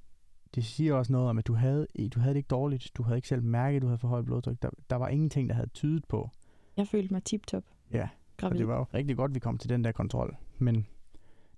det 0.56 0.66
siger 0.66 0.94
også 0.94 1.12
noget 1.12 1.30
om, 1.30 1.38
at 1.38 1.48
du 1.48 1.54
havde, 1.54 1.88
du 2.16 2.20
havde 2.20 2.34
det 2.34 2.38
ikke 2.40 2.48
dårligt. 2.48 2.92
Du 2.96 3.04
havde 3.04 3.18
ikke 3.18 3.28
selv 3.28 3.44
mærket, 3.44 3.76
at 3.76 3.82
du 3.82 3.88
havde 3.88 3.98
for 3.98 4.08
højt 4.08 4.26
blodtryk. 4.26 4.62
Der, 4.62 4.70
der 4.90 4.96
var 4.96 5.08
ingenting, 5.08 5.50
der 5.50 5.56
havde 5.56 5.70
tydet 5.70 6.06
på. 6.08 6.30
Jeg 6.78 6.88
følte 6.88 7.14
mig 7.14 7.24
tip-top 7.24 7.64
Ja, 7.92 8.04
Og 8.04 8.10
gravid. 8.38 8.58
det 8.60 8.68
var 8.68 8.78
jo 8.78 8.86
rigtig 8.94 9.18
godt, 9.18 9.36
vi 9.36 9.40
kom 9.40 9.58
til 9.58 9.70
den 9.70 9.84
der 9.84 9.92
kontrol. 9.92 10.38
Men 10.58 10.88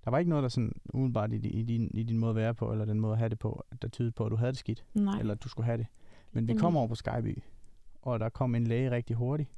der 0.04 0.10
var 0.10 0.18
ikke 0.18 0.28
noget, 0.28 0.42
der 0.42 0.48
sådan 0.48 0.72
umiddelbart 0.94 1.32
i, 1.32 1.36
i, 1.36 1.62
din, 1.62 1.90
i 1.94 2.02
din 2.02 2.18
måde 2.18 2.30
at 2.30 2.36
være 2.36 2.54
på, 2.54 2.72
eller 2.72 2.84
den 2.84 3.00
måde 3.00 3.12
at 3.12 3.18
have 3.18 3.28
det 3.28 3.38
på, 3.38 3.64
der 3.82 3.88
tydede 3.88 4.12
på, 4.12 4.24
at 4.26 4.30
du 4.30 4.36
havde 4.36 4.52
det 4.52 4.58
skidt, 4.58 4.84
Nej, 4.94 5.18
eller 5.20 5.34
at 5.34 5.42
du 5.44 5.48
skulle 5.48 5.66
have 5.66 5.78
det. 5.78 5.86
Men 6.32 6.48
vi 6.48 6.54
kom 6.54 6.76
over 6.76 6.88
på 6.88 6.94
Skyby, 6.94 7.42
og 8.02 8.20
der 8.20 8.28
kom 8.28 8.54
en 8.54 8.66
læge 8.66 8.90
rigtig 8.90 9.16
hurtigt. 9.16 9.50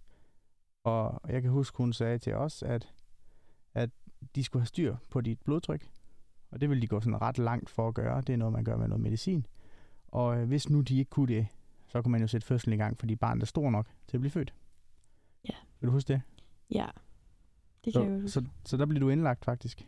Og 0.85 1.21
jeg 1.29 1.43
kan 1.43 1.51
huske, 1.51 1.77
hun 1.77 1.93
sagde 1.93 2.19
til 2.19 2.35
os, 2.35 2.63
at, 2.63 2.93
at 3.75 3.91
de 4.35 4.45
skulle 4.45 4.61
have 4.61 4.67
styr 4.67 4.97
på 5.11 5.21
dit 5.21 5.39
blodtryk. 5.45 5.91
Og 6.55 6.61
det 6.61 6.69
ville 6.69 6.83
de 6.83 6.87
gå 6.87 7.01
sådan 7.01 7.23
ret 7.23 7.39
langt 7.39 7.71
for 7.71 7.89
at 7.89 7.95
gøre. 7.95 8.21
Det 8.21 8.33
er 8.33 8.37
noget, 8.37 8.53
man 8.53 8.65
gør 8.65 8.77
med 8.77 8.89
noget 8.89 9.03
medicin. 9.03 9.47
Og 10.09 10.39
øh, 10.41 10.47
hvis 10.49 10.71
nu 10.71 10.81
de 10.81 10.99
ikke 10.99 11.11
kunne 11.11 11.35
det, 11.35 11.47
så 11.87 12.03
kunne 12.03 12.13
man 12.13 12.21
jo 12.21 12.27
sætte 12.27 12.47
fødslen 12.47 12.73
i 12.73 12.77
gang, 12.77 12.99
fordi 12.99 13.17
barnet 13.17 13.43
er 13.43 13.47
stor 13.47 13.71
nok 13.71 13.87
til 14.09 14.17
at 14.17 14.21
blive 14.21 14.31
født. 14.31 14.55
Ja. 15.49 15.55
Vil 15.81 15.87
du 15.87 15.93
huske 15.93 16.13
det? 16.13 16.23
ja. 16.71 16.87
Det 17.85 17.93
kan 17.93 18.03
jeg 18.03 18.11
jo 18.11 18.29
Så, 18.29 18.41
huske. 18.41 18.51
så, 18.65 18.69
så 18.71 18.77
der 18.77 18.87
blev 18.87 19.01
du 19.01 19.09
indlagt 19.09 19.45
faktisk? 19.45 19.87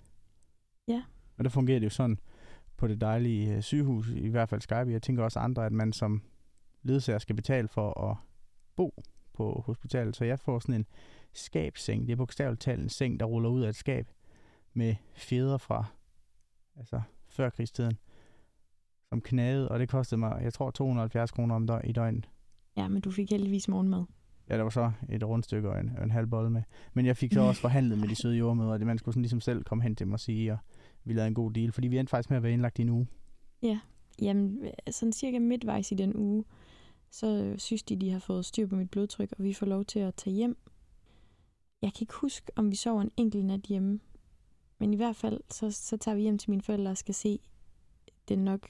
Ja. 0.88 1.02
Og 1.38 1.44
der 1.44 1.50
fungerer 1.50 1.78
det 1.78 1.84
jo 1.84 1.90
sådan 1.90 2.18
på 2.76 2.86
det 2.88 3.00
dejlige 3.00 3.54
øh, 3.54 3.62
sygehus, 3.62 4.08
i 4.08 4.28
hvert 4.28 4.48
fald 4.48 4.60
Skype. 4.60 4.90
Jeg 4.92 5.02
tænker 5.02 5.24
også 5.24 5.38
andre, 5.38 5.66
at 5.66 5.72
man 5.72 5.92
som 5.92 6.22
ledsager 6.82 7.18
skal 7.18 7.36
betale 7.36 7.68
for 7.68 8.10
at 8.10 8.16
bo 8.76 9.02
på 9.32 9.62
hospitalet. 9.66 10.16
Så 10.16 10.24
jeg 10.24 10.38
får 10.38 10.58
sådan 10.58 10.74
en 10.74 10.86
skabsseng. 11.32 12.06
Det 12.06 12.12
er 12.12 12.16
bogstaveligt 12.16 12.60
talt 12.62 12.82
en 12.82 12.88
seng, 12.88 13.20
der 13.20 13.26
ruller 13.26 13.48
ud 13.48 13.62
af 13.62 13.68
et 13.68 13.76
skab 13.76 14.08
med 14.74 14.94
fjeder 15.14 15.58
fra 15.58 15.84
altså 16.76 17.00
før 17.28 17.50
krigstiden, 17.50 17.98
som 19.08 19.20
knagede, 19.20 19.68
og 19.68 19.78
det 19.78 19.88
kostede 19.88 20.18
mig, 20.18 20.40
jeg 20.42 20.52
tror, 20.52 20.70
270 20.70 21.30
kroner 21.30 21.54
om 21.54 21.66
døg, 21.66 21.80
i 21.84 21.92
døgnet. 21.92 22.28
Ja, 22.76 22.88
men 22.88 23.00
du 23.02 23.10
fik 23.10 23.30
heldigvis 23.30 23.68
morgenmad. 23.68 24.04
Ja, 24.48 24.56
der 24.56 24.62
var 24.62 24.70
så 24.70 24.92
et 25.08 25.24
rundstykke 25.24 25.70
og 25.70 25.80
en, 25.80 25.92
og 25.98 26.04
en 26.04 26.10
halv 26.10 26.26
bolle 26.26 26.50
med. 26.50 26.62
Men 26.94 27.06
jeg 27.06 27.16
fik 27.16 27.32
så 27.32 27.40
også 27.48 27.60
forhandlet 27.60 27.98
med 27.98 28.08
de 28.08 28.14
søde 28.14 28.36
jordmøder, 28.36 28.72
og 28.72 28.78
det 28.78 28.86
man 28.86 28.98
skulle 28.98 29.12
sådan 29.12 29.22
ligesom 29.22 29.40
selv 29.40 29.64
komme 29.64 29.82
hen 29.82 29.96
til 29.96 30.06
mig 30.06 30.14
og 30.14 30.20
sige, 30.20 30.52
og 30.52 30.58
vi 31.04 31.12
lavede 31.12 31.28
en 31.28 31.34
god 31.34 31.52
deal, 31.52 31.72
fordi 31.72 31.88
vi 31.88 31.98
endte 31.98 32.10
faktisk 32.10 32.30
med 32.30 32.36
at 32.36 32.42
være 32.42 32.52
indlagt 32.52 32.78
i 32.78 32.82
en 32.82 32.88
uge. 32.88 33.06
Jamen, 34.22 34.68
sådan 34.90 35.12
cirka 35.12 35.38
midtvejs 35.38 35.92
i 35.92 35.94
den 35.94 36.16
uge, 36.16 36.44
så 37.10 37.54
synes 37.58 37.82
de, 37.82 37.96
de 37.96 38.10
har 38.10 38.18
fået 38.18 38.44
styr 38.44 38.66
på 38.66 38.76
mit 38.76 38.90
blodtryk, 38.90 39.32
og 39.38 39.44
vi 39.44 39.52
får 39.52 39.66
lov 39.66 39.84
til 39.84 39.98
at 39.98 40.14
tage 40.14 40.34
hjem. 40.34 40.56
Jeg 41.82 41.92
kan 41.92 42.02
ikke 42.02 42.14
huske, 42.14 42.52
om 42.56 42.70
vi 42.70 42.76
sover 42.76 43.02
en 43.02 43.10
enkelt 43.16 43.44
nat 43.44 43.60
hjemme. 43.60 44.00
Men 44.78 44.92
i 44.92 44.96
hvert 44.96 45.16
fald, 45.16 45.40
så, 45.50 45.70
så 45.70 45.96
tager 45.96 46.14
vi 46.14 46.22
hjem 46.22 46.38
til 46.38 46.50
mine 46.50 46.62
forældre 46.62 46.90
og 46.90 46.96
skal 46.96 47.14
se 47.14 47.38
den 48.28 48.38
nok 48.38 48.68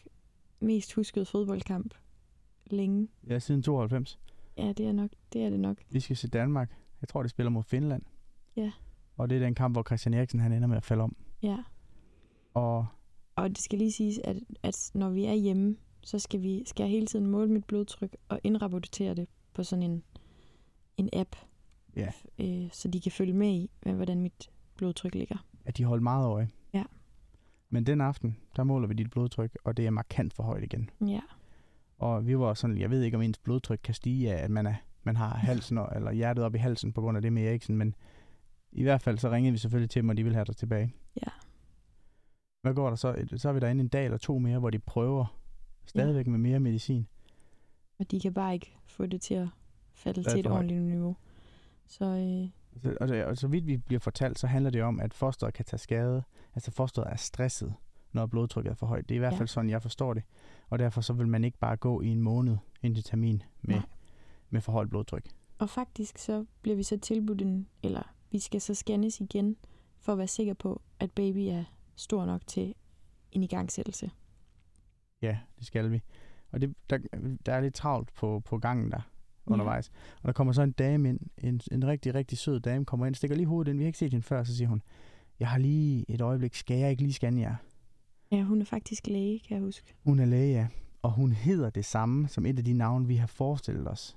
mest 0.61 0.93
huskede 0.93 1.25
fodboldkamp 1.25 1.95
længe. 2.71 3.09
Ja, 3.29 3.39
siden 3.39 3.63
92. 3.63 4.19
Ja, 4.57 4.73
det 4.73 4.87
er, 4.87 4.93
nok, 4.93 5.11
det 5.33 5.43
er 5.45 5.51
det 5.51 5.61
nok. 5.61 5.77
Vi 5.91 6.01
skal 6.01 6.17
se 6.17 6.29
Danmark. 6.29 6.71
Jeg 7.01 7.09
tror, 7.09 7.23
det 7.23 7.31
spiller 7.31 7.51
mod 7.51 7.63
Finland. 7.63 8.03
Ja. 8.57 8.73
Og 9.17 9.31
det 9.31 9.37
er 9.37 9.41
den 9.41 9.55
kamp, 9.55 9.75
hvor 9.75 9.83
Christian 9.83 10.15
Eriksen 10.15 10.41
han 10.41 10.53
ender 10.53 10.69
med 10.69 10.77
at 10.77 10.85
falde 10.85 11.03
om. 11.03 11.17
Ja. 11.43 11.59
Og 12.55 12.87
Og 13.35 13.49
det 13.49 13.59
skal 13.59 13.79
lige 13.79 13.93
siges, 13.93 14.19
at, 14.25 14.37
at 14.63 14.91
når 14.95 15.11
vi 15.11 15.25
er 15.25 15.35
hjemme, 15.35 15.77
så 16.03 16.19
skal, 16.19 16.43
vi, 16.43 16.63
skal 16.67 16.85
jeg 16.85 16.91
hele 16.91 17.07
tiden 17.07 17.27
måle 17.27 17.51
mit 17.53 17.65
blodtryk 17.65 18.17
og 18.29 18.41
indrapportere 18.45 19.15
det 19.15 19.29
på 19.55 19.63
sådan 19.63 19.83
en, 19.83 20.03
en 20.97 21.09
app, 21.13 21.37
ja, 21.97 22.13
øh, 22.39 22.69
så 22.73 22.89
de 22.89 23.01
kan 23.01 23.13
følge 23.13 23.33
med 23.33 23.49
i, 23.49 23.71
hvordan 23.83 24.21
mit 24.21 24.51
blodtryk 24.77 25.15
ligger. 25.15 25.47
At 25.67 25.77
de 25.77 25.85
holdt 25.85 26.03
meget 26.03 26.27
øje. 26.27 26.49
Ja. 26.73 26.85
Men 27.71 27.87
den 27.87 28.01
aften, 28.01 28.37
der 28.57 28.65
måler 28.65 28.89
vi 28.89 28.95
dit 28.95 29.11
blodtryk, 29.11 29.59
og 29.65 29.77
det 29.77 29.87
er 29.87 29.91
markant 29.91 30.35
for 30.35 30.43
højt 30.43 30.63
igen. 30.63 30.91
Ja. 31.07 31.21
Og 31.99 32.27
vi 32.27 32.39
var 32.39 32.55
sådan, 32.55 32.79
jeg 32.79 32.91
ved 32.91 33.03
ikke, 33.03 33.17
om 33.17 33.23
ens 33.23 33.39
blodtryk 33.39 33.81
kan 33.85 33.95
stige 33.95 34.33
af, 34.33 34.45
at 34.45 34.51
man, 34.51 34.67
er, 34.67 34.75
man 35.03 35.17
har 35.17 35.29
halsen 35.29 35.79
og, 35.79 35.93
eller 35.97 36.13
hjertet 36.13 36.45
op 36.45 36.55
i 36.55 36.59
halsen 36.59 36.93
på 36.93 37.01
grund 37.01 37.19
af 37.19 37.23
det 37.23 37.33
med 37.33 37.47
Eriksen, 37.47 37.77
men 37.77 37.95
i 38.73 38.83
hvert 38.83 39.03
fald 39.03 39.19
så 39.19 39.31
ringede 39.31 39.53
vi 39.53 39.59
selvfølgelig 39.59 39.91
til 39.91 40.03
dem, 40.03 40.09
og 40.09 40.17
de 40.17 40.23
ville 40.23 40.35
have 40.35 40.45
dig 40.45 40.57
tilbage. 40.57 40.95
Ja. 41.17 41.31
Hvad 42.63 42.75
går 42.75 42.89
der 42.89 42.97
så? 42.97 43.27
Så 43.37 43.49
er 43.49 43.53
vi 43.53 43.61
derinde 43.61 43.81
en 43.81 43.89
dag 43.89 44.05
eller 44.05 44.19
to 44.19 44.39
mere, 44.39 44.59
hvor 44.59 44.71
de 44.71 44.79
prøver 44.79 45.39
stadigvæk 45.87 46.27
med 46.27 46.39
mere 46.39 46.61
medicin. 46.61 47.07
Og 47.99 48.11
de 48.11 48.21
kan 48.21 48.35
bare 48.35 48.55
ikke 48.55 48.77
få 48.85 49.07
det 49.07 49.21
til 49.21 49.35
at 49.35 49.49
falde 49.93 50.23
til 50.23 50.41
et 50.41 50.47
ordentligt 50.47 50.83
niveau. 50.83 51.17
Så 51.87 52.05
øh, 52.05 52.49
Så, 52.83 52.97
og, 53.01 53.09
og 53.09 53.37
så 53.37 53.49
vidt 53.49 53.67
vi 53.67 53.77
bliver 53.77 54.01
fortalt, 54.01 54.39
så 54.39 54.47
handler 54.47 54.71
det 54.71 54.83
om, 54.83 55.01
at 55.01 55.15
fosteret 55.15 55.55
kan 55.55 55.65
tage 55.65 55.79
skade. 55.79 56.23
Altså 56.55 56.71
fosteret 56.71 57.13
er 57.13 57.17
stresset, 57.17 57.75
når 58.13 58.27
blodtrykket 58.27 58.71
er 58.71 58.75
for 58.75 58.87
højt. 58.87 59.09
Det 59.09 59.15
er 59.15 59.17
i 59.17 59.19
hvert 59.19 59.33
Ja. 59.33 59.39
fald 59.39 59.49
sådan, 59.49 59.71
jeg 59.71 59.83
forstår 59.83 60.15
det. 60.15 60.23
Og 60.71 60.79
derfor 60.79 61.01
så 61.01 61.13
vil 61.13 61.29
man 61.29 61.45
ikke 61.45 61.59
bare 61.59 61.77
gå 61.77 62.01
i 62.01 62.07
en 62.09 62.21
måned 62.23 62.57
ind 62.83 62.95
til 62.95 63.05
termin 63.05 63.43
med, 63.63 63.75
Nej. 63.75 63.85
med 64.51 64.61
for 64.61 64.73
højt 64.73 64.91
blodtryk. 64.91 65.29
Og 65.59 65.71
faktisk 65.71 66.19
så 66.19 66.45
bliver 66.63 66.77
vi 66.77 66.83
så 66.83 66.99
tilbudt 66.99 67.43
en, 67.43 67.69
eller 67.83 68.15
vi 68.31 68.39
skal 68.39 68.61
så 68.61 68.75
scannes 68.75 69.21
igen, 69.21 69.57
for 69.99 70.13
at 70.13 70.19
være 70.19 70.27
sikker 70.27 70.55
på, 70.55 70.83
at 71.01 71.11
baby 71.13 71.39
er 71.39 71.65
stor 71.97 72.27
nok 72.27 72.47
til 72.47 72.75
en 73.33 73.43
igangsættelse. 73.43 74.11
Ja, 75.23 75.39
det 75.59 75.67
skal 75.67 75.91
vi. 75.91 76.01
Og 76.51 76.61
det, 76.61 76.75
der, 76.91 76.99
der 77.47 77.53
er 77.53 77.61
lidt 77.61 77.75
travlt 77.75 78.15
på, 78.15 78.41
på 78.45 78.59
gangen 78.59 78.91
der 78.91 79.01
undervejs. 79.47 79.91
Og 80.23 80.27
der 80.27 80.33
kommer 80.33 80.53
så 80.53 80.63
en 80.63 80.73
dame 80.73 81.09
ind, 81.09 81.21
en, 81.39 81.61
en 81.73 81.87
rigtig, 81.87 82.15
rigtig 82.15 82.39
sød 82.39 82.61
dame, 82.61 82.85
kommer 82.85 83.07
ind, 83.07 83.15
stikker 83.15 83.37
lige 83.37 83.47
hovedet 83.47 83.71
ind. 83.71 83.79
Vi 83.79 83.85
har 83.85 83.87
ikke 83.87 83.99
set 83.99 84.13
hende 84.13 84.27
før, 84.27 84.45
så 84.45 84.57
siger 84.57 84.69
hun, 84.69 84.83
jeg 85.41 85.49
har 85.49 85.59
lige 85.59 86.05
et 86.09 86.21
øjeblik, 86.21 86.55
skal 86.55 86.79
jeg 86.79 86.91
ikke 86.91 87.03
lige 87.03 87.13
scanne 87.13 87.41
jer? 87.41 87.55
Ja, 88.33 88.43
hun 88.43 88.61
er 88.61 88.65
faktisk 88.65 89.07
læge, 89.07 89.39
kan 89.39 89.57
jeg 89.57 89.65
huske. 89.65 89.95
Hun 90.05 90.19
er 90.19 90.25
læge, 90.25 90.53
ja. 90.53 90.67
Og 91.03 91.13
hun 91.13 91.33
hedder 91.33 91.71
det 91.71 91.85
samme 91.85 92.29
som 92.29 92.47
et 92.47 92.59
af 92.59 92.65
de 92.65 92.73
navne, 92.73 93.07
vi 93.07 93.17
har 93.17 93.27
forestillet 93.27 93.89
os. 93.89 94.17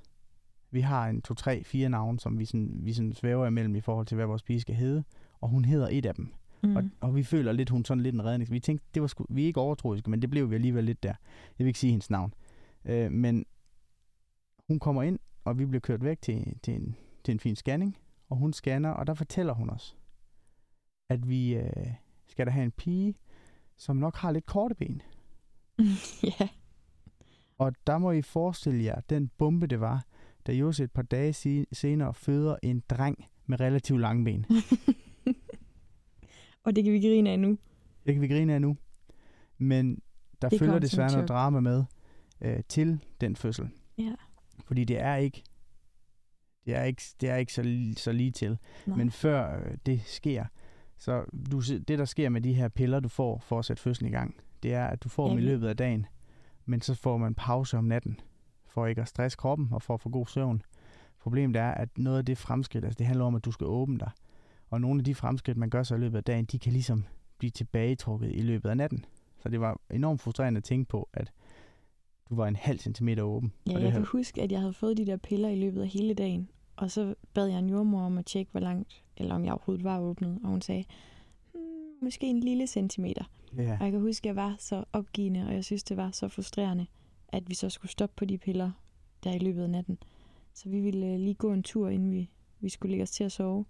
Vi 0.72 0.82
har 0.82 1.08
en 1.08 1.22
to, 1.22 1.34
tre, 1.34 1.64
fire 1.64 1.90
navne, 1.90 2.20
som 2.20 2.40
vi, 2.40 2.46
sådan, 2.46 2.80
vi 2.82 2.94
sådan 2.94 3.14
svæver 3.14 3.48
imellem 3.48 3.76
i 3.76 3.82
forhold 3.82 4.06
til, 4.06 4.16
hvad 4.16 4.26
vores 4.26 4.44
pige 4.44 4.62
skal 4.62 4.76
hedde. 4.76 5.04
Og 5.42 5.50
hun 5.50 5.66
hedder 5.66 5.88
et 5.92 6.06
af 6.06 6.16
dem. 6.16 6.34
Mm. 6.64 6.70
Mm. 6.70 6.76
Og, 6.76 6.84
og 7.02 7.16
vi 7.16 7.24
føler 7.24 7.52
lidt, 7.52 7.70
hun 7.70 7.86
sådan 7.86 8.04
lidt 8.04 8.16
en 8.16 8.26
redning. 8.26 8.52
Vi 8.52 8.60
tænkte, 8.60 8.86
det 8.94 9.02
var 9.02 9.08
sgu, 9.08 9.26
vi 9.30 9.44
er 9.44 9.48
ikke 9.48 9.60
overtroiske, 9.60 10.10
men 10.10 10.22
det 10.22 10.30
blev 10.30 10.50
vi 10.50 10.56
alligevel 10.56 10.84
lidt 10.84 11.04
der. 11.04 11.14
Jeg 11.60 11.66
vil 11.66 11.68
ikke 11.68 11.80
sige 11.80 11.92
hendes 11.92 12.10
navn. 12.10 12.34
Øh, 12.86 13.12
men 13.12 13.46
hun 14.70 14.80
kommer 14.80 15.04
ind, 15.04 15.20
og 15.44 15.60
vi 15.60 15.66
bliver 15.66 15.80
kørt 15.80 16.04
væk 16.04 16.22
til, 16.22 16.60
til, 16.64 16.76
en, 16.76 16.96
til 17.24 17.32
en 17.32 17.40
fin 17.40 17.56
scanning. 17.56 17.98
Og 18.30 18.38
hun 18.38 18.54
scanner, 18.54 18.90
og 18.90 19.08
der 19.08 19.14
fortæller 19.14 19.54
hun 19.54 19.70
os, 19.70 19.98
at 21.10 21.30
vi 21.30 21.56
øh, 21.56 21.94
skal 22.28 22.46
der 22.46 22.52
have 22.52 22.64
en 22.64 22.72
pige, 22.72 23.16
som 23.78 23.96
nok 23.96 24.16
har 24.16 24.32
lidt 24.32 24.46
korte 24.46 24.76
ben. 24.76 25.02
ja, 26.40 26.50
Og 27.58 27.74
der 27.88 27.98
må 27.98 28.12
I 28.12 28.22
forestille 28.22 28.84
jer, 28.84 29.00
den 29.00 29.28
bombe 29.38 29.68
det 29.68 29.80
var, 29.80 30.06
da 30.48 30.54
Jose 30.54 30.84
et 30.84 30.92
par 30.92 31.02
dage 31.02 31.66
senere 31.72 32.14
føder 32.14 32.56
en 32.64 32.84
dreng 32.90 33.26
med 33.46 33.60
relativt 33.60 34.02
lange 34.02 34.26
ben. 34.26 34.46
og 36.64 36.76
det 36.76 36.84
kan 36.84 36.94
vi 36.94 37.00
grine 37.00 37.30
af 37.30 37.40
nu. 37.40 37.58
Det 38.06 38.14
kan 38.14 38.22
vi 38.22 38.28
grine 38.28 38.54
af 38.54 38.62
nu. 38.62 38.78
Men 39.58 40.02
der 40.42 40.50
Det 40.50 40.60
følger 40.60 40.80
desværre 40.80 41.08
et 41.08 41.14
noget 41.14 41.30
drama 41.30 41.60
med 41.60 41.84
øh, 42.42 42.64
til 42.70 43.00
den 43.22 43.36
fødsel. 43.36 43.70
Ja. 43.98 44.16
Fordi 44.66 44.84
det 44.84 45.00
er 45.02 45.16
ikke 45.16 45.44
Det 46.66 46.76
er 46.76 46.84
ikke, 46.84 47.02
det 47.22 47.30
er 47.30 47.36
ikke 47.36 47.54
så, 47.54 47.94
så 47.98 48.12
lige 48.12 48.32
til. 48.32 48.58
Nej. 48.86 48.98
Men 48.98 49.12
før 49.12 49.60
øh, 49.60 49.78
det 49.86 50.02
sker, 50.06 50.46
så 50.98 51.26
du, 51.52 51.62
det 51.88 52.00
der 52.00 52.06
sker 52.06 52.30
med 52.30 52.42
de 52.42 52.54
her 52.54 52.68
piller, 52.68 53.00
du 53.00 53.10
får 53.10 53.40
for 53.40 53.60
at 53.60 53.66
sætte 53.66 53.82
fødslen 53.82 54.10
i 54.10 54.12
gang, 54.12 54.36
det 54.64 54.74
er, 54.74 54.86
at 54.88 55.04
du 55.04 55.10
får 55.10 55.26
Ja, 55.28 55.32
dem 55.32 55.40
i 55.40 55.42
løbet 55.42 55.68
af 55.68 55.78
dagen, 55.78 56.06
men 56.66 56.82
så 56.82 56.96
får 56.96 57.18
man 57.18 57.36
pause 57.36 57.78
om 57.78 57.84
natten, 57.84 58.20
for 58.68 58.88
ikke 58.88 59.02
at 59.02 59.08
stresse 59.08 59.38
kroppen 59.38 59.68
og 59.72 59.82
for 59.82 59.94
at 59.94 60.02
få 60.02 60.10
god 60.10 60.28
søvn. 60.28 60.62
Problemet 61.20 61.56
er, 61.56 61.72
at 61.72 61.98
noget 61.98 62.18
af 62.18 62.26
det 62.26 62.38
fremskridt, 62.38 62.86
altså 62.86 62.98
det 62.98 63.08
handler 63.08 63.26
om, 63.26 63.36
at 63.36 63.46
du 63.46 63.52
skal 63.52 63.68
åbne 63.68 64.00
dig. 64.00 64.12
Og 64.70 64.82
nogle 64.82 65.00
af 65.00 65.04
de 65.06 65.16
fremskridt, 65.16 65.58
man 65.58 65.70
gør 65.70 65.84
så 65.84 65.96
i 65.96 65.98
løbet 65.98 66.18
af 66.18 66.24
dagen, 66.24 66.46
de 66.46 66.60
kan 66.60 66.74
ligesom 66.74 67.06
blive 67.38 67.52
tilbagetrukket 67.52 68.32
i 68.36 68.42
løbet 68.42 68.70
af 68.70 68.78
natten. 68.78 69.06
Så 69.38 69.50
det 69.50 69.60
var 69.60 69.82
enormt 69.92 70.22
frustrerende 70.22 70.58
at 70.58 70.64
tænke 70.64 70.90
på, 70.90 71.10
at 71.14 71.32
du 72.30 72.36
var 72.36 72.48
en 72.48 72.56
halv 72.56 72.80
centimeter 72.80 73.24
åben. 73.24 73.52
Ja, 73.68 73.72
jeg 73.72 73.80
havde- 73.82 73.92
kan 73.92 74.06
huske, 74.06 74.42
at 74.42 74.52
jeg 74.52 74.60
havde 74.60 74.74
fået 74.74 74.98
de 74.98 75.06
der 75.06 75.18
piller 75.18 75.50
i 75.50 75.56
løbet 75.60 75.82
af 75.82 75.88
hele 75.88 76.14
dagen. 76.14 76.50
Og 76.76 76.92
så 76.92 77.16
bad 77.34 77.48
jeg 77.48 77.60
en 77.60 77.70
jordmor 77.70 78.02
om 78.02 78.18
at 78.18 78.26
tjekke, 78.26 78.52
hvor 78.52 78.60
langt, 78.60 79.04
eller 79.18 79.36
om 79.36 79.44
jeg 79.46 79.52
overhovedet 79.54 79.84
var 79.84 80.00
åbnet. 80.00 80.40
Og 80.44 80.50
hun 80.50 80.62
sagde, 80.62 80.84
hmm, 81.54 81.62
måske 82.02 82.26
en 82.28 82.40
lille 82.40 82.68
centimeter. 82.68 83.24
Ja. 83.58 83.78
Og 83.80 83.84
jeg 83.84 83.92
kan 83.92 84.02
huske, 84.02 84.30
at 84.30 84.36
jeg 84.36 84.44
var 84.44 84.56
så 84.60 84.84
opgivende, 84.94 85.48
og 85.48 85.54
jeg 85.54 85.64
synes, 85.64 85.84
det 85.84 85.98
var 85.98 86.12
så 86.12 86.28
frustrerende, 86.28 86.86
at 87.30 87.50
vi 87.50 87.54
så 87.54 87.70
skulle 87.70 87.92
stoppe 87.92 88.14
på 88.18 88.26
de 88.26 88.38
piller 88.38 88.72
der 89.24 89.34
i 89.34 89.40
løbet 89.40 89.64
af 89.64 89.70
natten. 89.70 89.98
Så 90.54 90.70
vi 90.70 90.80
ville 90.80 91.06
øh, 91.08 91.20
lige 91.20 91.34
gå 91.34 91.54
en 91.54 91.64
tur, 91.64 91.90
inden 91.90 92.12
vi, 92.12 92.30
vi 92.60 92.70
skulle 92.70 92.90
lægge 92.90 93.04
os 93.04 93.12
til 93.12 93.24
at 93.24 93.32
sove. 93.32 93.66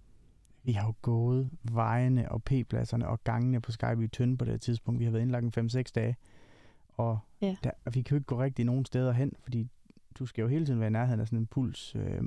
Vi 0.63 0.71
har 0.71 0.85
jo 0.87 0.93
gået 1.01 1.49
vejene 1.71 2.31
og 2.31 2.43
p-pladserne 2.43 3.07
og 3.07 3.23
gangene 3.23 3.61
på 3.61 3.71
Skyby 3.71 4.09
Tønde 4.13 4.37
på 4.37 4.45
det 4.45 4.61
tidspunkt. 4.61 4.99
Vi 4.99 5.05
har 5.05 5.11
været 5.11 5.21
indlagt 5.21 5.57
en 5.57 5.67
5-6 5.69 5.91
dage. 5.95 6.15
Og 6.99 7.19
Ja. 7.41 7.55
der, 7.63 7.71
og 7.85 7.95
vi 7.95 8.01
kan 8.01 8.15
jo 8.15 8.19
ikke 8.19 8.25
gå 8.25 8.41
rigtig 8.41 8.65
nogen 8.65 8.85
steder 8.85 9.11
hen, 9.11 9.31
fordi 9.43 9.67
du 10.19 10.25
skal 10.25 10.41
jo 10.41 10.47
hele 10.47 10.65
tiden 10.65 10.79
være 10.79 10.87
i 10.87 10.91
nærheden 10.91 11.19
af 11.19 11.27
sådan 11.27 11.39
en 11.39 11.47
puls, 11.47 11.95
øh, 11.95 12.21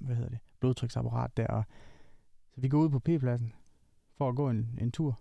hvad 0.00 0.16
hedder 0.16 0.30
det, 0.30 0.38
blodtryksapparat 0.60 1.36
der. 1.36 1.46
Og, 1.46 1.64
så 2.54 2.60
vi 2.60 2.68
går 2.68 2.78
ud 2.78 2.88
på 2.90 2.98
p-pladsen 2.98 3.52
for 4.16 4.28
at 4.28 4.36
gå 4.36 4.50
en, 4.50 4.78
en 4.80 4.92
tur. 4.92 5.18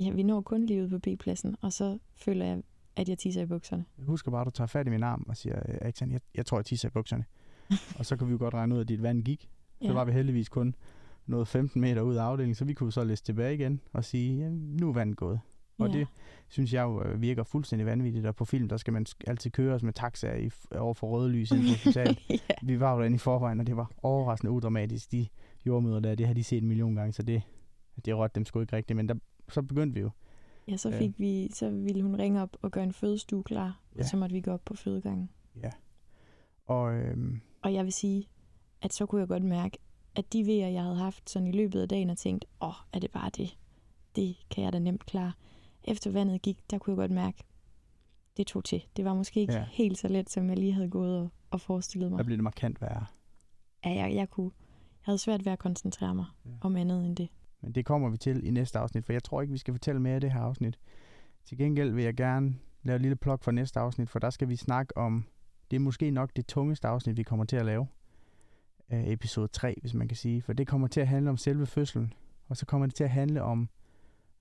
Ja, 0.00 0.10
vi 0.10 0.22
når 0.22 0.40
kun 0.40 0.66
lige 0.66 0.82
ud 0.84 0.88
på 0.88 0.98
B-pladsen, 0.98 1.56
og 1.60 1.72
så 1.72 1.98
føler 2.14 2.44
jeg, 2.46 2.62
at 2.96 3.08
jeg 3.08 3.18
tisser 3.18 3.42
i 3.42 3.46
bukserne. 3.46 3.84
Jeg 3.98 4.06
husker 4.06 4.30
bare, 4.30 4.40
at 4.40 4.46
du 4.46 4.50
tager 4.50 4.66
fat 4.68 4.86
i 4.86 4.90
min 4.90 5.02
arm 5.02 5.24
og 5.28 5.36
siger, 5.36 5.62
"Øh, 5.68 5.78
Aksan, 5.82 6.12
jeg, 6.12 6.20
jeg 6.34 6.46
tror, 6.46 6.58
jeg 6.58 6.64
tisser 6.64 6.88
i 6.88 6.90
bukserne. 6.90 7.24
og 7.98 8.06
så 8.06 8.16
kan 8.16 8.26
vi 8.26 8.32
jo 8.32 8.38
godt 8.38 8.54
regne 8.54 8.74
ud, 8.74 8.80
at 8.80 8.88
dit 8.88 9.02
vand 9.02 9.22
gik. 9.24 9.50
Så 9.80 9.88
Ja. 9.88 9.92
var 9.92 10.04
vi 10.04 10.12
heldigvis 10.12 10.48
kun 10.48 10.74
noget 11.26 11.48
15 11.48 11.80
meter 11.80 12.02
ud 12.02 12.14
af 12.14 12.22
afdelingen, 12.22 12.54
så 12.54 12.64
vi 12.64 12.74
kunne 12.74 12.92
så 12.92 13.04
læse 13.04 13.24
tilbage 13.24 13.54
igen 13.54 13.80
og 13.92 14.04
sige, 14.04 14.38
ja, 14.38 14.48
nu 14.50 14.88
er 14.88 14.92
vandet 14.92 15.16
gået. 15.16 15.40
Og 15.78 15.88
ja. 15.90 15.98
det 15.98 16.06
synes 16.48 16.72
jeg 16.72 16.82
jo 16.82 17.02
øh, 17.02 17.20
virker 17.22 17.42
fuldstændig 17.42 17.86
vanvittigt, 17.86 18.26
og 18.26 18.36
på 18.36 18.44
film, 18.44 18.68
der 18.68 18.76
skal 18.76 18.92
man 18.92 19.06
altid 19.26 19.50
køre 19.50 19.74
os 19.74 19.82
med 19.82 19.92
taxaer 19.92 20.36
i, 20.36 20.50
over 20.78 20.94
for 20.94 21.06
røde 21.08 21.30
lys 21.30 21.50
ind 21.50 21.60
på 21.60 21.68
hospitalet. 21.68 22.18
ja. 22.30 22.36
vi 22.62 22.80
var 22.80 22.92
jo 22.94 22.98
derinde 23.00 23.14
i 23.14 23.18
forvejen, 23.18 23.60
og 23.60 23.66
det 23.66 23.76
var 23.76 23.90
overraskende 24.02 24.50
udramatisk. 24.52 25.12
De 25.12 25.26
jordmøder 25.66 26.00
der, 26.00 26.14
det 26.14 26.26
har 26.26 26.34
de 26.34 26.44
set 26.44 26.62
en 26.62 26.68
million 26.68 26.94
gange, 26.94 27.12
så 27.12 27.22
det, 27.22 27.42
det 28.04 28.16
rådte 28.16 28.34
dem 28.34 28.44
sgu 28.44 28.60
ikke 28.60 28.76
rigtigt. 28.76 28.96
Men 28.96 29.08
der, 29.08 29.14
så 29.48 29.62
begyndte 29.62 29.94
vi 29.94 30.00
jo. 30.00 30.10
ja, 30.68 30.76
så 30.76 30.90
Ja. 30.90 30.98
fik 30.98 31.18
vi, 31.18 31.48
så 31.52 31.70
ville 31.70 32.02
hun 32.02 32.16
ringe 32.18 32.42
op 32.42 32.56
og 32.62 32.70
gøre 32.70 32.84
en 32.84 32.92
fødestue 32.92 33.42
klar. 33.42 33.80
Ja. 33.96 34.00
og 34.00 34.06
så 34.06 34.16
måtte 34.16 34.32
vi 34.32 34.40
gå 34.40 34.50
op 34.50 34.64
på 34.64 34.74
fødegangen. 34.74 35.30
Ja. 35.62 35.70
Og 36.66 36.94
øhm, 36.94 37.40
Og 37.62 37.74
jeg 37.74 37.84
vil 37.84 37.92
sige, 37.92 38.28
at 38.82 38.92
så 38.92 39.06
kunne 39.06 39.20
jeg 39.20 39.28
godt 39.28 39.42
mærke, 39.44 39.78
at 40.16 40.32
de 40.32 40.46
vejer, 40.46 40.68
jeg 40.68 40.82
havde 40.82 40.96
haft 40.96 41.30
sådan 41.30 41.48
i 41.48 41.52
løbet 41.52 41.80
af 41.82 41.88
dagen, 41.88 42.10
og 42.10 42.18
tænkt, 42.18 42.44
åh, 42.60 42.68
oh, 42.68 42.74
er 42.92 42.98
det 42.98 43.10
bare 43.10 43.30
det? 43.36 43.58
Det 44.16 44.36
kan 44.50 44.64
jeg 44.64 44.72
da 44.72 44.78
nemt 44.78 45.06
klare. 45.06 45.32
Efter 45.84 46.10
vandet 46.10 46.42
gik, 46.42 46.70
der 46.70 46.78
kunne 46.78 46.92
jeg 46.92 46.96
godt 46.96 47.10
mærke, 47.10 47.44
det 48.36 48.46
tog 48.46 48.64
til. 48.64 48.82
Det 48.96 49.04
var 49.04 49.14
måske 49.14 49.40
ikke 49.40 49.52
Ja. 49.52 49.66
helt 49.70 49.98
så 49.98 50.08
let, 50.08 50.30
som 50.30 50.48
jeg 50.48 50.58
lige 50.58 50.72
havde 50.72 50.88
gået 50.90 51.18
og, 51.20 51.30
og 51.50 51.60
forestillet 51.60 52.10
mig. 52.10 52.18
der 52.18 52.24
blev 52.24 52.36
det 52.36 52.44
markant 52.44 52.80
værre. 52.80 53.06
Ja, 53.84 53.90
jeg, 53.90 54.14
jeg, 54.14 54.30
kunne, 54.30 54.50
jeg 54.54 55.02
havde 55.04 55.18
svært 55.18 55.44
ved 55.44 55.52
at 55.52 55.58
koncentrere 55.58 56.14
mig 56.14 56.24
Ja. 56.44 56.50
om 56.60 56.76
andet 56.76 57.06
end 57.06 57.16
det. 57.16 57.28
Men 57.60 57.72
det 57.72 57.84
kommer 57.86 58.08
vi 58.08 58.16
til 58.16 58.46
i 58.46 58.50
næste 58.50 58.78
afsnit, 58.78 59.04
for 59.04 59.12
jeg 59.12 59.22
tror 59.24 59.40
ikke, 59.42 59.52
vi 59.52 59.58
skal 59.58 59.74
fortælle 59.74 60.00
mere 60.00 60.14
af 60.14 60.20
det 60.20 60.32
her 60.32 60.40
afsnit. 60.40 60.78
Til 61.44 61.58
gengæld 61.58 61.90
vil 61.94 62.04
jeg 62.04 62.14
gerne 62.14 62.54
lave 62.82 62.96
et 62.96 63.02
lille 63.02 63.16
plok 63.16 63.42
for 63.42 63.50
næste 63.50 63.80
afsnit, 63.80 64.10
for 64.10 64.18
der 64.18 64.30
skal 64.30 64.48
vi 64.48 64.56
snakke 64.56 64.96
om, 64.96 65.24
det 65.70 65.76
er 65.76 65.80
måske 65.80 66.10
nok 66.10 66.30
det 66.36 66.46
tungeste 66.46 66.88
afsnit, 66.88 67.16
vi 67.16 67.22
kommer 67.22 67.44
til 67.44 67.56
at 67.56 67.66
lave. 67.66 67.86
Øh, 68.92 69.08
episode 69.08 69.48
3, 69.48 69.74
hvis 69.80 69.94
man 69.94 70.08
kan 70.08 70.16
sige. 70.16 70.42
For 70.42 70.52
det 70.52 70.66
kommer 70.66 70.88
til 70.88 71.00
at 71.00 71.08
handle 71.08 71.30
om 71.30 71.36
selve 71.36 71.66
fødslen, 71.66 72.12
og 72.48 72.56
så 72.56 72.66
kommer 72.66 72.86
det 72.86 72.94
til 72.94 73.04
at 73.04 73.10
handle 73.10 73.42
om 73.42 73.68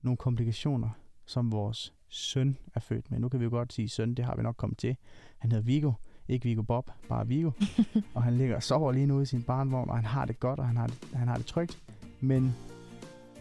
nogle 0.01 0.17
komplikationer, 0.17 0.89
som 1.25 1.51
vores 1.51 1.93
søn 2.09 2.57
er 2.75 2.79
født 2.79 3.11
med. 3.11 3.19
Nu 3.19 3.29
kan 3.29 3.39
vi 3.39 3.43
jo 3.45 3.49
godt 3.49 3.73
sige 3.73 3.89
søn, 3.89 4.13
det 4.13 4.25
har 4.25 4.35
vi 4.35 4.41
nok 4.41 4.55
kommet 4.57 4.77
til. 4.77 4.95
Han 5.37 5.51
hedder 5.51 5.65
Vigo, 5.65 5.91
ikke 6.27 6.43
Vigo 6.49 6.61
Bob, 6.61 6.89
bare 7.09 7.27
Vigo. 7.27 7.51
og 8.15 8.23
han 8.23 8.33
ligger 8.37 8.55
og 8.55 8.63
sover 8.63 8.91
lige 8.91 9.05
nu 9.05 9.21
i 9.21 9.25
sin 9.25 9.43
barnvogn, 9.43 9.89
og 9.89 9.95
han 9.95 10.05
har 10.05 10.25
det 10.25 10.39
godt, 10.39 10.59
og 10.59 10.67
han 10.67 10.77
har 10.77 10.87
det, 10.87 10.97
han 11.13 11.27
har 11.27 11.35
det 11.37 11.45
trygt. 11.45 11.79
Men 12.19 12.55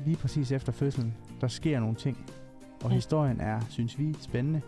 lige 0.05 0.17
præcis 0.17 0.53
efter 0.53 0.73
fødslen, 0.73 1.15
der 1.41 1.49
sker 1.49 1.81
nogle 1.81 1.95
ting. 1.95 2.19
Og 2.85 2.91
Ja. 2.91 2.95
historien 2.95 3.41
er, 3.41 3.61
synes 3.69 3.99
vi, 3.99 4.13
spændende. 4.21 4.61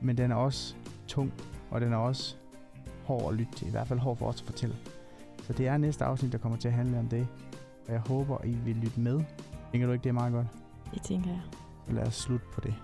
Men 0.00 0.18
den 0.18 0.30
er 0.30 0.34
også 0.34 0.74
tung, 1.08 1.32
og 1.70 1.80
den 1.80 1.92
er 1.92 1.96
også 1.96 2.36
hård 3.04 3.32
at 3.32 3.38
lytte 3.38 3.52
til. 3.56 3.68
I 3.68 3.70
hvert 3.70 3.88
fald 3.88 3.98
hård 3.98 4.16
for 4.16 4.26
os 4.26 4.40
at 4.40 4.46
fortælle. 4.46 4.76
Så 5.42 5.52
det 5.52 5.66
er 5.68 5.76
næste 5.76 6.04
afsnit, 6.04 6.32
der 6.32 6.38
kommer 6.38 6.58
til 6.58 6.68
at 6.68 6.74
handle 6.74 6.98
om 6.98 7.08
det. 7.08 7.26
Og 7.86 7.92
jeg 7.92 8.00
håber, 8.00 8.44
I 8.44 8.50
vil 8.52 8.76
lytte 8.76 9.00
med. 9.00 9.24
Tænker 9.72 9.86
du 9.86 9.92
ikke, 9.92 10.02
det 10.02 10.08
er 10.08 10.12
meget 10.14 10.32
godt? 10.32 10.46
Det 10.94 11.02
tænker 11.02 11.30
jeg. 11.30 11.40
Lad 11.88 12.06
os 12.06 12.14
slutte 12.14 12.46
på 12.54 12.60
det. 12.60 12.74